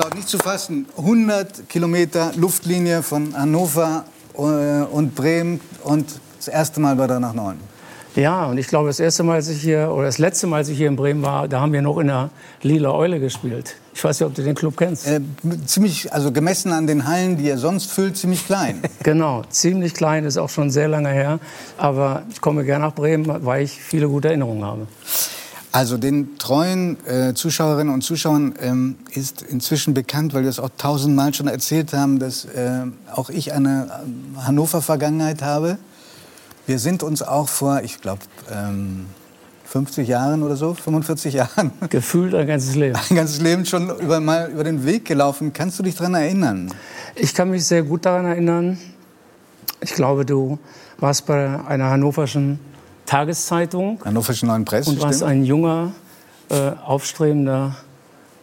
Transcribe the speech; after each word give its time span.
glaube 0.00 0.16
nicht 0.16 0.28
zu 0.28 0.38
fassen. 0.38 0.86
100 0.96 1.68
Kilometer 1.68 2.32
Luftlinie 2.36 3.02
von 3.02 3.36
Hannover 3.36 4.04
äh, 4.34 4.38
und 4.38 5.14
Bremen 5.14 5.60
und 5.84 6.06
das 6.38 6.48
erste 6.48 6.80
Mal 6.80 6.96
der 6.96 7.20
nach 7.20 7.34
Neun. 7.34 7.58
Ja, 8.16 8.46
und 8.46 8.56
ich 8.56 8.66
glaube, 8.66 8.88
das 8.88 8.98
erste 8.98 9.22
Mal, 9.22 9.34
als 9.34 9.48
ich 9.48 9.60
hier, 9.60 9.92
oder 9.92 10.06
das 10.06 10.18
letzte 10.18 10.46
Mal, 10.46 10.56
als 10.56 10.68
ich 10.68 10.78
hier 10.78 10.88
in 10.88 10.96
Bremen 10.96 11.22
war, 11.22 11.46
da 11.48 11.60
haben 11.60 11.72
wir 11.72 11.82
noch 11.82 11.98
in 11.98 12.06
der 12.06 12.30
Lila 12.62 12.92
Eule 12.92 13.20
gespielt. 13.20 13.76
Ich 13.94 14.02
weiß 14.02 14.18
nicht, 14.18 14.26
ob 14.26 14.34
du 14.34 14.42
den 14.42 14.54
Club 14.54 14.76
kennst. 14.76 15.06
Äh, 15.06 15.20
ziemlich, 15.66 16.10
also 16.12 16.32
gemessen 16.32 16.72
an 16.72 16.86
den 16.86 17.06
Hallen, 17.06 17.36
die 17.36 17.48
er 17.50 17.58
sonst 17.58 17.92
füllt, 17.92 18.16
ziemlich 18.16 18.46
klein. 18.46 18.80
genau, 19.02 19.42
ziemlich 19.50 19.92
klein, 19.92 20.24
ist 20.24 20.38
auch 20.38 20.48
schon 20.48 20.70
sehr 20.70 20.88
lange 20.88 21.10
her. 21.10 21.38
Aber 21.76 22.22
ich 22.30 22.40
komme 22.40 22.64
gerne 22.64 22.86
nach 22.86 22.94
Bremen, 22.94 23.44
weil 23.44 23.64
ich 23.64 23.72
viele 23.72 24.08
gute 24.08 24.28
Erinnerungen 24.28 24.64
habe. 24.64 24.86
Also 25.72 25.98
den 25.98 26.36
treuen 26.38 26.96
äh, 27.06 27.32
Zuschauerinnen 27.34 27.94
und 27.94 28.02
Zuschauern 28.02 28.54
ähm, 28.60 28.96
ist 29.12 29.42
inzwischen 29.42 29.94
bekannt, 29.94 30.34
weil 30.34 30.42
wir 30.42 30.50
es 30.50 30.58
auch 30.58 30.70
tausendmal 30.76 31.32
schon 31.32 31.46
erzählt 31.46 31.92
haben, 31.92 32.18
dass 32.18 32.44
äh, 32.44 32.86
auch 33.14 33.30
ich 33.30 33.52
eine 33.52 33.86
äh, 34.36 34.40
Hannover-Vergangenheit 34.40 35.42
habe. 35.42 35.78
Wir 36.66 36.80
sind 36.80 37.04
uns 37.04 37.22
auch 37.22 37.48
vor, 37.48 37.82
ich 37.82 38.00
glaube, 38.00 38.22
ähm, 38.50 39.06
50 39.64 40.08
Jahren 40.08 40.42
oder 40.42 40.56
so, 40.56 40.74
45 40.74 41.34
Jahren. 41.34 41.70
Gefühlt 41.88 42.34
ein 42.34 42.48
ganzes 42.48 42.74
Leben. 42.74 42.98
Ein 43.08 43.16
ganzes 43.16 43.40
Leben 43.40 43.64
schon 43.64 43.96
über, 44.00 44.18
mal 44.18 44.50
über 44.50 44.64
den 44.64 44.84
Weg 44.84 45.04
gelaufen. 45.04 45.52
Kannst 45.52 45.78
du 45.78 45.84
dich 45.84 45.94
daran 45.94 46.14
erinnern? 46.14 46.74
Ich 47.14 47.32
kann 47.32 47.50
mich 47.50 47.64
sehr 47.64 47.84
gut 47.84 48.04
daran 48.04 48.26
erinnern. 48.26 48.78
Ich 49.80 49.94
glaube, 49.94 50.26
du 50.26 50.58
warst 50.98 51.26
bei 51.26 51.60
einer 51.64 51.90
hannoverschen 51.90 52.58
Tageszeitung. 53.10 53.98
Hannoverschen 54.04 54.46
Neuen 54.46 54.64
Presse. 54.64 54.88
Und 54.88 55.02
warst 55.02 55.18
stimmt. 55.18 55.32
ein 55.32 55.44
junger, 55.44 55.92
äh, 56.48 56.70
aufstrebender 56.84 57.74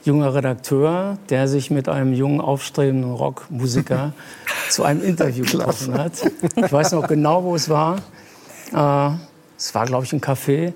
junger 0.04 0.34
Redakteur, 0.34 1.18
der 1.30 1.48
sich 1.48 1.72
mit 1.72 1.88
einem 1.88 2.12
jungen, 2.12 2.42
aufstrebenden 2.42 3.14
Rockmusiker 3.14 4.12
zu 4.70 4.84
einem 4.84 5.02
Interview 5.04 5.46
getroffen 5.46 5.94
hat. 5.94 6.12
Ich 6.58 6.70
weiß 6.70 6.92
noch 6.92 7.08
genau, 7.08 7.46
wo 7.46 7.56
es 7.56 7.70
war. 7.70 7.96
Äh, 8.74 9.16
es 9.58 9.74
war, 9.74 9.86
glaube 9.86 10.04
ich, 10.04 10.12
ein 10.12 10.20
Café. 10.20 10.74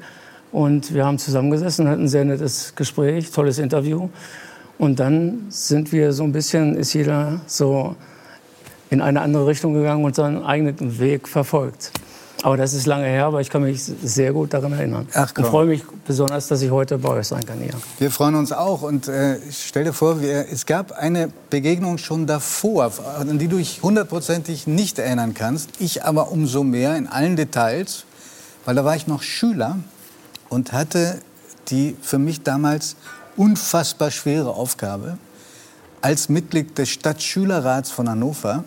Und 0.53 0.93
wir 0.93 1.05
haben 1.05 1.19
zusammengesessen, 1.19 1.89
hatten 1.89 2.03
ein 2.03 2.07
sehr 2.07 2.23
nettes 2.23 2.73
Gespräch, 2.75 3.29
tolles 3.29 3.59
Interview. 3.59 4.07
Und 4.77 5.01
dann 5.01 5.47
sind 5.49 5.91
wir 5.91 6.13
so 6.13 6.23
ein 6.23 6.31
bisschen, 6.31 6.75
ist 6.75 6.93
jeder 6.93 7.41
so 7.45 7.97
in 8.89 9.01
eine 9.01 9.19
andere 9.19 9.47
Richtung 9.47 9.73
gegangen 9.73 10.05
und 10.05 10.15
seinen 10.15 10.43
eigenen 10.45 10.97
Weg 10.97 11.27
verfolgt. 11.27 11.91
Aber 12.43 12.57
das 12.57 12.73
ist 12.73 12.87
lange 12.87 13.05
her, 13.05 13.25
aber 13.25 13.41
ich 13.41 13.49
kann 13.49 13.61
mich 13.61 13.83
sehr 13.83 14.33
gut 14.33 14.53
daran 14.53 14.73
erinnern. 14.73 15.07
Ach, 15.13 15.31
komm. 15.33 15.45
und 15.45 15.51
freue 15.51 15.65
mich 15.67 15.83
besonders, 16.07 16.47
dass 16.47 16.61
ich 16.61 16.71
heute 16.71 16.97
bei 16.97 17.09
euch 17.09 17.27
sein 17.27 17.45
kann 17.45 17.59
hier. 17.59 17.73
Wir 17.99 18.09
freuen 18.09 18.35
uns 18.35 18.51
auch. 18.51 18.81
Und 18.81 19.07
äh, 19.07 19.37
stell 19.51 19.83
dir 19.83 19.93
vor, 19.93 20.21
wir, 20.21 20.47
es 20.51 20.65
gab 20.65 20.91
eine 20.91 21.31
Begegnung 21.51 21.99
schon 21.99 22.25
davor, 22.25 22.91
an 23.19 23.37
die 23.37 23.47
du 23.47 23.57
dich 23.57 23.83
hundertprozentig 23.83 24.65
nicht 24.65 24.97
erinnern 24.97 25.35
kannst. 25.35 25.69
Ich 25.79 26.03
aber 26.03 26.31
umso 26.31 26.63
mehr 26.63 26.95
in 26.95 27.07
allen 27.07 27.35
Details, 27.35 28.05
weil 28.65 28.75
da 28.75 28.83
war 28.83 28.95
ich 28.95 29.05
noch 29.05 29.21
Schüler 29.21 29.77
und 30.49 30.73
hatte 30.73 31.19
die 31.69 31.95
für 32.01 32.17
mich 32.17 32.41
damals 32.41 32.95
unfassbar 33.37 34.09
schwere 34.09 34.49
Aufgabe, 34.49 35.17
als 36.01 36.27
Mitglied 36.29 36.77
des 36.77 36.89
Stadtschülerrats 36.89 37.91
von 37.91 38.09
Hannover 38.09 38.63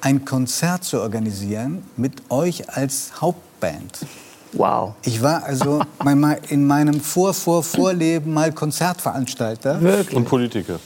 ein 0.00 0.24
Konzert 0.24 0.84
zu 0.84 1.00
organisieren 1.00 1.84
mit 1.96 2.30
euch 2.30 2.68
als 2.68 3.12
Hauptband. 3.20 4.06
Wow. 4.52 4.94
Ich 5.02 5.22
war 5.22 5.44
also 5.44 5.82
in 6.48 6.66
meinem 6.66 7.00
Vor-Vor-Vorleben 7.00 8.32
mal 8.32 8.52
Konzertveranstalter. 8.52 9.80
Wirklich? 9.80 10.16
Und 10.16 10.24
Politiker. 10.26 10.78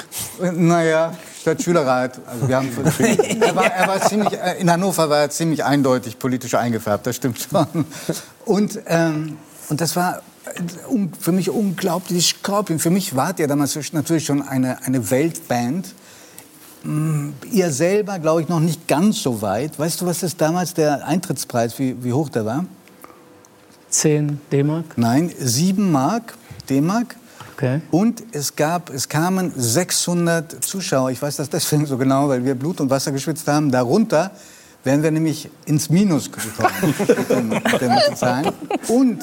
Naja, 0.52 1.12
Stadtschülerrat. 1.40 2.20
Also 2.26 2.48
wir 2.48 2.56
haben, 2.56 2.68
er, 3.40 3.56
war, 3.56 3.64
er 3.64 3.88
war 3.88 4.00
ziemlich, 4.00 4.32
in 4.58 4.70
Hannover 4.70 5.08
war 5.08 5.20
er 5.20 5.30
ziemlich 5.30 5.64
eindeutig 5.64 6.18
politisch 6.18 6.54
eingefärbt, 6.54 7.06
das 7.06 7.16
stimmt 7.16 7.38
schon. 7.38 7.84
Und, 8.44 8.78
ähm, 8.86 9.38
und 9.68 9.80
das 9.80 9.96
war 9.96 10.18
äh, 10.44 10.60
für 11.18 11.32
mich 11.32 11.50
unglaublich 11.50 12.36
Scorpion. 12.38 12.78
Für 12.78 12.90
mich 12.90 13.16
wart 13.16 13.38
ihr 13.38 13.48
damals 13.48 13.78
natürlich 13.92 14.26
schon 14.26 14.42
eine, 14.42 14.84
eine 14.84 15.10
Weltband. 15.10 15.94
Mm, 16.82 17.30
ihr 17.52 17.70
selber, 17.70 18.18
glaube 18.18 18.42
ich, 18.42 18.48
noch 18.48 18.60
nicht 18.60 18.88
ganz 18.88 19.22
so 19.22 19.42
weit. 19.42 19.78
Weißt 19.78 20.00
du, 20.00 20.06
was 20.06 20.22
ist 20.22 20.40
damals 20.40 20.74
der 20.74 21.06
Eintrittspreis, 21.06 21.78
wie, 21.78 22.02
wie 22.02 22.12
hoch 22.12 22.28
der 22.28 22.46
war? 22.46 22.64
10 23.90 24.40
D-Mark? 24.50 24.96
Nein, 24.96 25.30
7 25.38 25.90
Mark 25.90 26.34
D-Mark. 26.68 27.16
Okay. 27.54 27.82
Und 27.90 28.22
es, 28.32 28.56
gab, 28.56 28.88
es 28.90 29.08
kamen 29.08 29.52
600 29.54 30.64
Zuschauer. 30.64 31.10
Ich 31.10 31.20
weiß 31.20 31.36
das 31.36 31.50
deswegen 31.50 31.84
so 31.84 31.98
genau, 31.98 32.28
weil 32.28 32.44
wir 32.44 32.54
Blut 32.54 32.80
und 32.80 32.88
Wasser 32.88 33.12
geschwitzt 33.12 33.46
haben. 33.48 33.70
Darunter 33.70 34.30
wären 34.82 35.02
wir 35.02 35.10
nämlich 35.10 35.50
ins 35.66 35.90
Minus 35.90 36.30
gekommen. 36.32 36.94
Und 38.88 39.22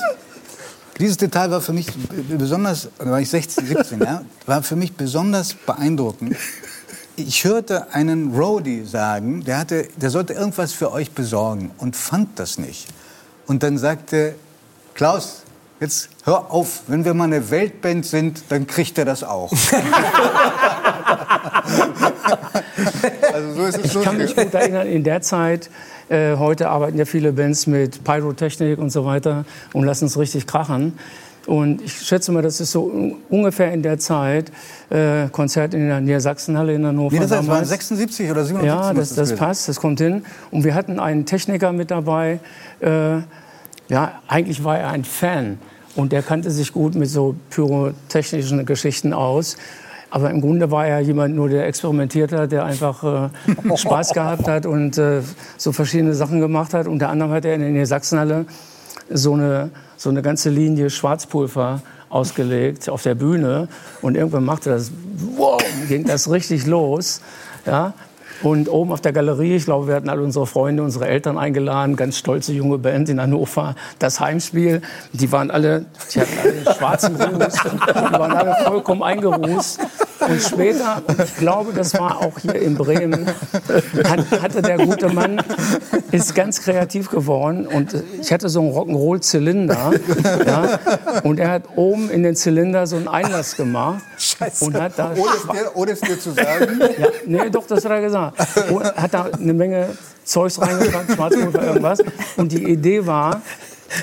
dieses 1.00 1.18
Detail 1.18 1.50
war 1.50 1.62
für 1.62 1.74
mich 1.74 1.88
besonders, 2.30 2.90
da 3.00 3.10
war 3.10 3.22
ich 3.22 3.30
16, 3.30 3.66
17, 3.66 4.00
ja, 4.02 4.22
war 4.46 4.62
für 4.62 4.76
mich 4.76 4.94
besonders 4.94 5.56
beeindruckend 5.56 6.36
ich 7.18 7.44
hörte 7.46 7.94
einen 7.94 8.34
Roadie 8.36 8.84
sagen, 8.86 9.44
der, 9.44 9.58
hatte, 9.58 9.88
der 9.96 10.12
sollte 10.12 10.34
irgendwas 10.34 10.72
für 10.72 10.92
euch 10.92 11.12
besorgen 11.12 11.72
und 11.80 11.96
fand 11.96 12.40
das 12.40 12.60
nicht. 12.60 12.88
Und 13.48 13.64
dann 13.64 13.80
sagte 13.80 14.36
Klaus, 14.94 15.42
jetzt 15.80 16.10
hör 16.26 16.52
auf, 16.52 16.84
wenn 16.88 17.06
wir 17.06 17.16
mal 17.16 17.24
eine 17.26 17.50
Weltband 17.50 18.06
sind, 18.06 18.44
dann 18.50 18.68
kriegt 18.68 19.00
er 19.00 19.06
das 19.06 19.24
auch. 19.24 19.52
also 23.34 23.54
so 23.56 23.66
ist 23.66 23.80
es 23.84 23.96
ich 23.96 24.02
kann 24.04 24.18
mich 24.18 24.36
gut 24.36 24.54
erinnern, 24.54 24.88
in 24.88 25.04
der 25.04 25.22
Zeit, 25.22 25.72
äh, 26.10 26.36
heute 26.36 26.70
arbeiten 26.70 27.00
ja 27.00 27.06
viele 27.06 27.34
Bands 27.34 27.66
mit 27.66 28.04
Pyrotechnik 28.04 28.78
und 28.78 28.92
so 28.92 29.06
weiter 29.06 29.46
und 29.74 29.86
lassen 29.86 30.06
es 30.06 30.20
richtig 30.20 30.46
krachen. 30.46 31.00
Und 31.48 31.82
ich 31.82 31.94
schätze 31.94 32.34
mal, 32.34 32.42
das 32.42 32.60
ist 32.60 32.74
so 32.74 33.16
ungefähr 33.30 33.72
in 33.72 33.82
der 33.82 33.98
Zeit 33.98 34.52
äh, 34.90 35.30
Konzert 35.30 35.74
in 35.74 35.88
der 35.88 36.02
Niedersachsenhalle 36.02 36.76
in 36.76 36.86
Hannover. 36.86 37.16
Wie 37.16 37.20
das 37.20 37.30
damals. 37.30 37.48
war 37.48 37.66
76 37.66 38.30
oder 38.30 38.44
77? 38.44 38.68
Ja, 38.68 38.94
das, 38.94 39.16
das 39.16 39.34
passt, 39.34 39.70
das 39.70 39.80
kommt 39.80 40.00
hin. 40.00 40.24
Und 40.52 40.66
wir 40.66 40.76
hatten 40.76 41.00
einen 41.00 41.26
Techniker 41.26 41.72
mit 41.72 41.90
dabei. 41.90 42.42
Äh, 42.82 43.20
ja, 43.88 44.22
eigentlich 44.28 44.62
war 44.66 44.78
er 44.78 44.90
ein 44.90 45.06
Fan. 45.06 45.58
Und 45.96 46.12
der 46.12 46.22
kannte 46.22 46.52
sich 46.52 46.74
gut 46.74 46.96
mit 46.96 47.10
so 47.10 47.36
pyrotechnischen 47.50 48.66
Geschichten 48.66 49.14
aus. 49.14 49.56
Aber 50.10 50.30
im 50.30 50.42
Grunde 50.42 50.70
war 50.70 50.86
er 50.86 51.00
jemand 51.00 51.34
nur, 51.34 51.48
der 51.48 51.66
experimentiert 51.66 52.34
hat, 52.34 52.52
der 52.52 52.66
einfach 52.66 53.04
äh, 53.04 53.30
Spaß 53.78 54.12
gehabt 54.14 54.50
hat 54.50 54.66
und 54.66 54.98
äh, 54.98 55.22
so 55.56 55.72
verschiedene 55.72 56.14
Sachen 56.14 56.42
gemacht 56.42 56.74
hat. 56.74 56.88
Unter 56.88 57.08
anderem 57.08 57.32
hat 57.32 57.46
er 57.46 57.56
in 57.56 57.74
der 57.74 57.86
Sachsenhalle 57.86 58.46
so 59.10 59.34
eine 59.34 59.72
so 59.98 60.10
eine 60.10 60.22
ganze 60.22 60.50
Linie 60.50 60.90
Schwarzpulver 60.90 61.82
ausgelegt 62.10 62.88
auf 62.88 63.04
der 63.04 63.16
Bühne 63.16 63.68
und 64.02 64.16
irgendwann 64.16 64.46
machte 64.46 64.70
das, 64.70 64.92
wow, 65.36 65.62
ging 65.90 66.06
das 66.06 66.32
richtig 66.32 66.66
los. 66.66 67.22
Ja? 67.66 67.94
Und 68.44 68.70
oben 68.70 68.92
auf 68.92 69.02
der 69.02 69.14
Galerie, 69.14 69.56
ich 69.56 69.66
glaube, 69.66 69.88
wir 69.88 69.96
hatten 69.96 70.10
alle 70.10 70.22
unsere 70.22 70.46
Freunde, 70.46 70.84
unsere 70.84 71.08
Eltern 71.08 71.40
eingeladen, 71.40 71.96
ganz 71.96 72.18
stolze 72.18 72.54
junge 72.54 72.78
Band 72.78 73.10
in 73.10 73.20
Hannover, 73.20 73.76
das 73.98 74.20
Heimspiel. 74.20 74.84
Die 75.12 75.32
waren 75.32 75.50
alle, 75.50 75.86
die 76.14 76.22
hatten 76.22 76.38
alle 76.44 76.76
schwarzen 76.76 77.16
Ruß, 77.16 77.54
die 77.56 78.14
waren 78.14 78.32
alle 78.32 78.56
vollkommen 78.64 79.02
eingerußt. 79.02 79.80
Und 80.30 80.42
später, 80.42 81.02
und 81.08 81.20
ich 81.22 81.36
glaube, 81.38 81.74
das 81.74 81.94
war 81.94 82.18
auch 82.18 82.40
hier 82.40 82.56
in 82.56 82.76
Bremen, 82.76 83.28
hat, 84.08 84.42
hatte 84.42 84.62
der 84.62 84.78
gute 84.78 85.10
Mann, 85.10 85.42
ist 86.12 86.36
ganz 86.36 86.62
kreativ 86.62 87.10
geworden. 87.10 87.68
Und 87.68 88.04
ich 88.22 88.32
hatte 88.32 88.50
so 88.50 88.60
einen 88.60 88.72
Rock'n'Roll-Zylinder. 88.72 89.94
Ja, 90.46 90.80
und 91.24 91.40
er 91.40 91.52
hat 91.52 91.64
oben 91.76 92.10
in 92.10 92.24
den 92.24 92.36
Zylinder 92.36 92.88
so 92.88 92.96
einen 92.98 93.08
Einlass 93.08 93.56
gemacht. 93.56 94.04
Scheiße. 94.18 94.66
Und 94.66 94.80
hat 94.80 94.94
da 94.98 95.12
ohne, 95.12 95.32
es 95.36 95.44
dir, 95.44 95.72
ohne 95.76 95.92
es 95.92 96.02
dir 96.02 96.20
zu 96.20 96.32
sagen? 96.32 96.80
Ja, 96.98 97.08
nee, 97.26 97.50
doch, 97.50 97.68
das 97.68 97.84
hat 97.86 97.92
er 97.92 98.02
gesagt. 98.02 98.38
Und 98.70 98.84
hat 98.84 99.14
da 99.14 99.30
eine 99.34 99.54
Menge 99.54 99.90
Zeugs 100.24 100.60
reingepackt, 100.62 101.14
Schwarzpulver, 101.14 101.64
irgendwas. 101.64 102.00
Und 102.36 102.52
die 102.52 102.64
Idee 102.64 103.06
war, 103.06 103.42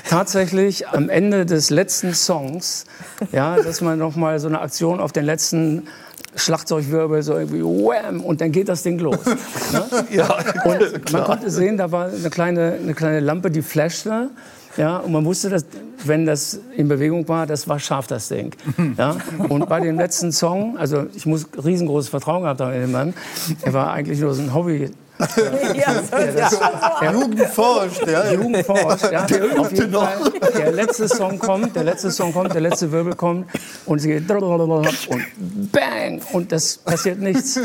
tatsächlich 0.09 0.87
am 0.87 1.09
Ende 1.09 1.45
des 1.45 1.69
letzten 1.69 2.13
Songs, 2.13 2.85
ja, 3.31 3.57
dass 3.57 3.81
man 3.81 3.99
noch 3.99 4.15
mal 4.15 4.39
so 4.39 4.47
eine 4.47 4.61
Aktion 4.61 4.99
auf 4.99 5.11
den 5.11 5.25
letzten 5.25 5.87
Schlagzeugwirbel 6.35 7.23
so 7.23 7.37
irgendwie 7.37 7.63
wham 7.63 8.21
und 8.21 8.41
dann 8.41 8.51
geht 8.51 8.69
das 8.69 8.83
Ding 8.83 8.99
los. 8.99 9.19
Ne? 9.25 10.05
ja, 10.11 10.37
und 10.65 11.11
man 11.11 11.23
konnte 11.23 11.49
sehen, 11.49 11.77
da 11.77 11.91
war 11.91 12.07
eine 12.07 12.29
kleine, 12.29 12.77
eine 12.81 12.93
kleine 12.93 13.19
Lampe, 13.19 13.49
die 13.49 13.61
flashte. 13.61 14.29
Ja, 14.77 14.97
und 14.97 15.13
man 15.13 15.23
wusste, 15.23 15.49
dass, 15.49 15.65
wenn 16.03 16.25
das 16.25 16.59
in 16.75 16.89
Bewegung 16.89 17.25
war, 17.29 17.47
das 17.47 17.67
war 17.69 17.79
scharf, 17.79 18.07
das 18.07 18.27
Ding. 18.27 18.51
Ja? 18.97 19.15
Und 19.49 19.69
bei 19.69 19.79
dem 19.79 19.95
letzten 19.95 20.31
Song, 20.31 20.77
also 20.77 21.05
ich 21.13 21.25
muss 21.25 21.47
riesengroßes 21.63 22.09
Vertrauen 22.09 22.43
gehabt 22.43 22.59
haben 22.61 22.73
in 22.73 22.81
den 22.81 22.91
Mann, 22.91 23.13
er 23.61 23.73
war 23.73 23.91
eigentlich 23.91 24.19
nur 24.19 24.33
so 24.33 24.41
ein 24.41 24.53
Hobby 24.53 24.91
ja, 25.19 26.01
das, 26.11 26.59
ja. 27.01 27.11
Jugend 27.11 27.41
forscht, 27.47 28.07
ja. 28.07 28.31
Jugend 28.31 28.65
forscht, 28.65 29.11
ja. 29.11 29.25
Der, 29.35 29.59
auf 29.59 29.71
jeden 29.71 29.93
Fall, 29.93 30.17
der 30.57 30.71
letzte 30.71 31.07
Song 31.07 31.39
kommt, 31.39 31.75
der 31.75 31.83
letzte 31.83 32.11
Song 32.11 32.33
kommt, 32.33 32.53
der 32.53 32.61
letzte 32.61 32.91
Wirbel 32.91 33.15
kommt 33.15 33.47
und 33.85 33.99
sie 33.99 34.09
geht 34.09 34.29
und 34.29 35.71
bang 35.71 36.21
und 36.33 36.51
das 36.51 36.77
passiert 36.77 37.19
nichts. 37.19 37.59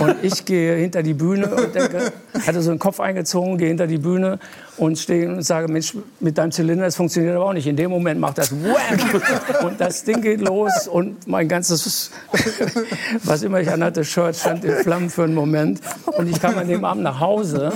Und 0.00 0.16
ich 0.22 0.44
gehe 0.44 0.76
hinter 0.76 1.02
die 1.02 1.14
Bühne 1.14 1.48
und 1.54 1.74
denke, 1.74 2.12
hatte 2.46 2.62
so 2.62 2.70
einen 2.70 2.78
Kopf 2.78 3.00
eingezogen, 3.00 3.58
gehe 3.58 3.68
hinter 3.68 3.86
die 3.86 3.98
Bühne 3.98 4.38
und 4.78 4.98
stehe 4.98 5.28
und 5.28 5.42
sage, 5.42 5.70
Mensch, 5.70 5.94
mit 6.20 6.38
deinem 6.38 6.52
Zylinder, 6.52 6.84
das 6.84 6.96
funktioniert 6.96 7.36
aber 7.36 7.46
auch 7.46 7.52
nicht. 7.52 7.66
In 7.66 7.76
dem 7.76 7.90
Moment 7.90 8.20
macht 8.20 8.38
das 8.38 8.52
wham 8.52 9.66
und 9.66 9.80
das 9.80 10.04
Ding 10.04 10.22
geht 10.22 10.40
los 10.40 10.88
und 10.88 11.26
mein 11.26 11.48
ganzes, 11.48 12.10
was 13.24 13.42
immer 13.42 13.60
ich 13.60 13.70
anhatte, 13.70 14.04
Shirt 14.04 14.36
stand 14.36 14.64
in 14.64 14.74
Flammen 14.76 15.10
für 15.10 15.24
einen 15.24 15.34
Moment 15.34 15.80
und 16.16 16.28
ich 16.28 16.40
kam 16.40 16.56
an 16.56 16.68
dem 16.68 16.84
Abend 16.84 17.02
nach 17.02 17.20
Hause 17.20 17.72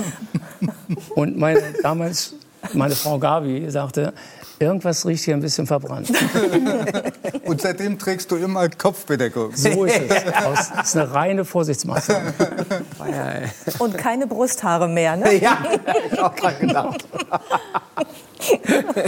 und 1.15 1.37
meine, 1.37 1.61
damals 1.81 2.35
meine 2.73 2.95
Frau 2.95 3.19
Gabi 3.19 3.69
sagte, 3.69 4.13
irgendwas 4.63 5.05
riecht 5.05 5.23
hier 5.25 5.35
ein 5.35 5.41
bisschen 5.41 5.67
verbrannt. 5.67 6.11
Und 7.45 7.61
seitdem 7.61 7.99
trägst 7.99 8.31
du 8.31 8.35
immer 8.37 8.69
Kopfbedeckung. 8.69 9.55
So 9.55 9.85
ist 9.85 10.01
es. 10.09 10.23
Das 10.33 10.87
ist 10.87 10.97
eine 10.97 11.13
reine 11.13 11.45
Vorsichtsmaßnahme. 11.45 12.33
Und 13.79 13.97
keine 13.97 14.27
Brusthaare 14.27 14.87
mehr, 14.87 15.15
ne? 15.17 15.33
Ja, 15.43 15.57
ich 16.11 16.19
auch 16.19 16.35
gerade 16.35 16.65
gedacht. 16.65 17.05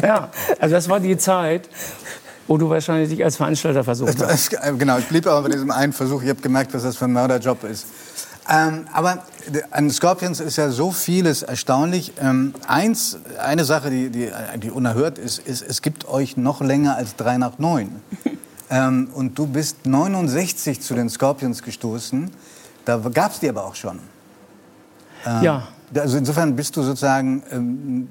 Ja, 0.01 0.29
also 0.59 0.75
das 0.75 0.89
war 0.89 0.99
die 0.99 1.17
Zeit, 1.17 1.69
wo 2.47 2.57
du 2.57 2.69
wahrscheinlich 2.69 3.09
dich 3.09 3.23
als 3.23 3.37
Veranstalter 3.37 3.83
versucht 3.83 4.21
hast. 4.21 4.51
Genau, 4.77 4.97
ich 4.97 5.07
blieb 5.07 5.27
aber 5.27 5.43
bei 5.43 5.49
diesem 5.49 5.71
einen 5.71 5.93
Versuch. 5.93 6.23
Ich 6.23 6.29
habe 6.29 6.41
gemerkt, 6.41 6.73
was 6.73 6.83
das 6.83 6.97
für 6.97 7.05
ein 7.05 7.13
Mörderjob 7.13 7.63
ist. 7.63 7.85
Ähm, 8.47 8.85
aber 8.93 9.23
an 9.71 9.89
Scorpions 9.89 10.39
ist 10.39 10.57
ja 10.57 10.69
so 10.69 10.91
vieles 10.91 11.41
erstaunlich. 11.41 12.13
Ähm, 12.21 12.53
eins, 12.67 13.17
eine 13.39 13.65
Sache, 13.65 13.89
die, 13.89 14.09
die, 14.09 14.29
die 14.57 14.71
unerhört 14.71 15.17
ist, 15.17 15.39
ist, 15.39 15.63
es 15.63 15.81
gibt 15.81 16.07
euch 16.07 16.37
noch 16.37 16.61
länger 16.61 16.95
als 16.95 17.15
drei 17.15 17.37
nach 17.37 17.57
neun. 17.57 18.01
ähm, 18.69 19.09
und 19.13 19.37
du 19.37 19.47
bist 19.47 19.85
69 19.85 20.81
zu 20.81 20.93
den 20.93 21.09
Scorpions 21.09 21.63
gestoßen. 21.63 22.29
Da 22.85 22.97
gab 22.97 23.31
es 23.31 23.39
die 23.39 23.49
aber 23.49 23.65
auch 23.65 23.75
schon. 23.75 23.99
Ähm, 25.25 25.43
ja. 25.43 25.67
Also 25.95 26.17
insofern 26.17 26.55
bist 26.55 26.75
du 26.75 26.83
sozusagen 26.83 27.41
ähm, 27.51 28.07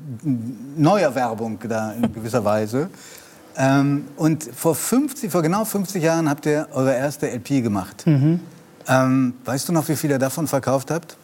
Neuerwerbung 0.76 1.58
da 1.68 1.92
in 1.92 2.12
gewisser 2.12 2.44
Weise. 2.44 2.88
Ähm, 3.56 4.06
und 4.16 4.42
vor, 4.42 4.74
50, 4.74 5.30
vor 5.30 5.42
genau 5.42 5.64
50 5.64 6.02
Jahren 6.02 6.28
habt 6.28 6.46
ihr 6.46 6.68
eure 6.72 6.94
erste 6.94 7.30
LP 7.30 7.62
gemacht. 7.62 8.04
Mhm. 8.06 8.40
Ähm, 8.88 9.34
weißt 9.44 9.68
du 9.68 9.72
noch, 9.72 9.88
wie 9.88 9.96
viel 9.96 10.10
ihr 10.10 10.18
davon 10.18 10.46
verkauft 10.46 10.90
habt? 10.90 11.16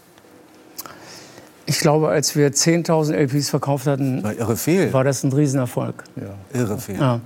Ich 1.66 1.78
glaube, 1.78 2.08
als 2.08 2.34
wir 2.34 2.50
10.000 2.50 3.12
LPs 3.14 3.50
verkauft 3.50 3.86
hatten, 3.86 4.24
war, 4.24 4.34
war 4.92 5.04
das 5.04 5.22
ein 5.22 5.32
Riesenerfolg. 5.32 6.02
Ja. 6.16 6.60
Irre 6.60 6.78
viel. 6.78 6.96
Ja. 6.96 7.20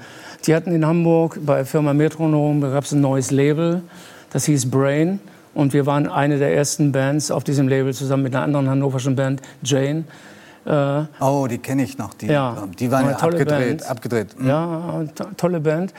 Die 0.47 0.55
hatten 0.55 0.75
in 0.75 0.85
Hamburg 0.85 1.39
bei 1.47 1.65
Firma 1.65 1.95
Metronom, 1.95 2.61
da 2.61 2.69
gab 2.69 2.85
es 2.85 2.93
ein 2.93 3.01
neues 3.01 3.31
Label, 3.31 3.83
das 4.31 4.45
hieß 4.45 4.71
Brain. 4.71 5.21
Und 5.55 5.73
wir 5.73 5.87
waren 5.87 6.09
eine 6.09 6.39
der 6.39 6.55
ersten 6.55 6.93
Bands 6.93 7.31
auf 7.31 7.45
diesem 7.45 7.69
Label 7.69 7.95
zusammen 7.95 8.25
mit 8.25 8.35
einer 8.35 8.45
anderen 8.45 8.69
hannoverschen 8.69 9.17
Band, 9.17 9.41
Jane. 9.63 10.05
Äh, 10.67 11.05
oh, 11.21 11.47
die 11.49 11.59
kenne 11.59 11.85
ich 11.85 11.97
noch. 11.97 12.15
Die, 12.15 12.27
ja, 12.27 12.67
die 12.79 12.91
waren 12.91 13.07
ja 13.07 13.17
abgedreht. 13.17 13.79
Band. 13.79 13.91
abgedreht. 13.91 14.41
Mhm. 14.41 14.49
Ja, 14.49 15.05
to 15.15 15.25
tolle 15.37 15.61
Band. 15.61 15.95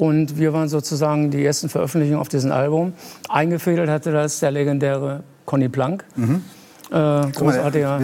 Und 0.00 0.38
wir 0.38 0.54
waren 0.54 0.70
sozusagen 0.70 1.30
die 1.30 1.44
ersten 1.44 1.68
Veröffentlichungen 1.68 2.18
auf 2.18 2.30
diesem 2.30 2.52
Album. 2.52 2.94
Eingefädelt 3.28 3.90
hatte 3.90 4.10
das 4.12 4.40
der 4.40 4.50
legendäre 4.50 5.22
Conny 5.44 5.68
Plank. 5.68 6.04
Mhm. 6.16 6.42
Äh, 6.90 7.30
großartiger. 7.30 8.00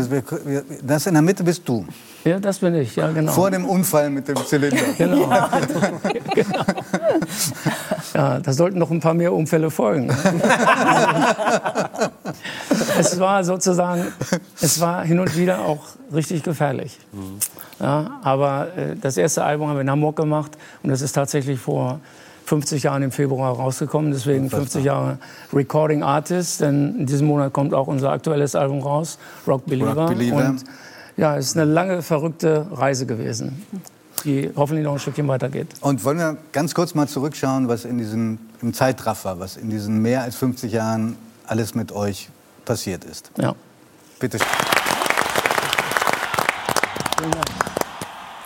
Das 0.83 1.07
in 1.07 1.15
der 1.15 1.23
Mitte 1.23 1.43
bist 1.43 1.67
du. 1.67 1.87
Ja, 2.25 2.39
das 2.39 2.59
bin 2.59 2.75
ich, 2.75 2.97
ja, 2.97 3.11
genau. 3.13 3.33
Vor 3.33 3.51
dem 3.51 3.65
Unfall 3.65 4.11
mit 4.11 4.29
dem 4.29 4.37
Zylinder. 4.37 4.83
genau. 4.99 5.27
genau. 6.35 6.65
Ja, 8.15 8.41
da 8.41 8.53
sollten 8.53 8.79
noch 8.79 8.91
ein 8.91 9.01
paar 9.01 9.13
mehr 9.13 9.33
Unfälle 9.33 9.71
folgen. 9.71 10.09
es 12.99 13.19
war 13.19 13.45
sozusagen, 13.45 14.07
es 14.61 14.81
war 14.81 15.05
hin 15.05 15.19
und 15.21 15.37
wieder 15.37 15.61
auch 15.61 15.81
richtig 16.13 16.43
gefährlich. 16.43 16.99
Mhm. 17.13 17.39
Ja, 17.81 18.21
aber 18.23 18.69
äh, 18.77 18.97
das 18.97 19.17
erste 19.17 19.45
Album 19.45 19.69
haben 19.69 19.77
wir 19.77 19.83
in 19.83 19.91
Hamburg 19.91 20.17
gemacht 20.17 20.53
und 20.83 20.91
das 20.91 21.03
ist 21.03 21.13
tatsächlich 21.13 21.59
vor 21.59 22.01
50 22.47 22.85
Jahren 22.85 23.03
im 23.03 23.11
Februar 23.11 23.55
rausgekommen. 23.55 24.13
Deswegen 24.13 24.49
50 24.49 24.85
Jahre 24.85 25.19
Recording 25.53 26.03
Artist. 26.03 26.61
Denn 26.61 27.01
in 27.01 27.07
diesem 27.07 27.27
Monat 27.27 27.53
kommt 27.53 27.75
auch 27.75 27.89
unser 27.89 28.11
aktuelles 28.11 28.55
Album 28.55 28.81
raus, 28.81 29.19
Rock 29.47 29.67
Believer. 29.67 29.95
Rock 29.95 30.11
Believer. 30.11 30.37
Und 30.37 30.65
ja, 31.17 31.37
es 31.37 31.47
ist 31.47 31.57
eine 31.57 31.71
lange, 31.71 32.03
verrückte 32.03 32.67
Reise 32.71 33.07
gewesen, 33.07 33.67
die 34.25 34.51
hoffentlich 34.55 34.85
noch 34.85 34.93
ein 34.93 34.99
Stückchen 34.99 35.27
weitergeht. 35.27 35.69
Und 35.81 36.05
wollen 36.05 36.19
wir 36.19 36.37
ganz 36.53 36.75
kurz 36.75 36.95
mal 36.95 37.09
zurückschauen, 37.09 37.69
was 37.69 37.85
in 37.85 37.99
diesem 37.99 38.39
im 38.63 38.73
Zeitraffer, 38.73 39.39
was 39.39 39.57
in 39.57 39.69
diesen 39.71 40.01
mehr 40.01 40.23
als 40.23 40.37
50 40.37 40.73
Jahren 40.73 41.17
alles 41.47 41.75
mit 41.75 41.93
euch 41.93 42.31
passiert 42.67 43.05
ist. 43.05 43.31
Ja. 43.39 43.55
Bitte. 44.21 44.37
Dank. 44.37 44.51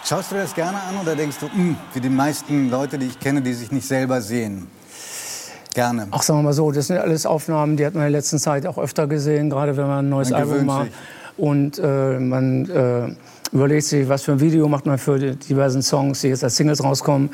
Schaust 0.05 0.31
du 0.31 0.37
dir 0.37 0.43
das 0.43 0.55
gerne 0.55 0.77
an 0.77 0.97
oder 1.01 1.15
denkst 1.15 1.37
du, 1.39 1.47
mh, 1.47 1.55
hm, 1.55 1.77
wie 1.95 2.01
die 2.01 2.09
meisten 2.09 2.71
Leute, 2.71 2.99
die 2.99 3.07
ich 3.07 3.21
kenne, 3.21 3.43
die 3.43 3.53
sich 3.53 3.71
nicht 3.71 3.87
selber 3.87 4.21
sehen? 4.21 4.67
Gerne. 5.73 6.09
Ach, 6.11 6.23
sagen 6.23 6.41
wir 6.41 6.45
mal 6.45 6.53
so, 6.53 6.73
das 6.73 6.89
sind 6.89 6.99
alles 6.99 7.27
Aufnahmen, 7.27 7.77
die 7.77 7.87
hat 7.87 7.95
man 7.95 8.07
in 8.07 8.13
der 8.13 8.19
letzten 8.19 8.39
Zeit 8.39 8.67
auch 8.67 8.77
öfter 8.77 9.07
gesehen, 9.07 9.51
gerade 9.51 9.77
wenn 9.77 9.87
man 9.87 10.07
ein 10.07 10.09
neues 10.09 10.31
man 10.31 10.41
Album 10.41 10.67
macht. 10.67 10.91
Und 11.37 11.79
äh, 11.79 12.19
man 12.19 12.69
äh, 12.69 13.15
überlegt 13.53 13.85
sich, 13.85 14.09
was 14.09 14.23
für 14.23 14.33
ein 14.33 14.41
Video 14.41 14.69
macht 14.69 14.87
man 14.87 14.99
für 14.99 15.19
die 15.19 15.37
diversen 15.37 15.83
Songs, 15.83 16.23
die 16.23 16.29
jetzt 16.29 16.43
als 16.43 16.57
Singles 16.57 16.83
rauskommen. 16.83 17.31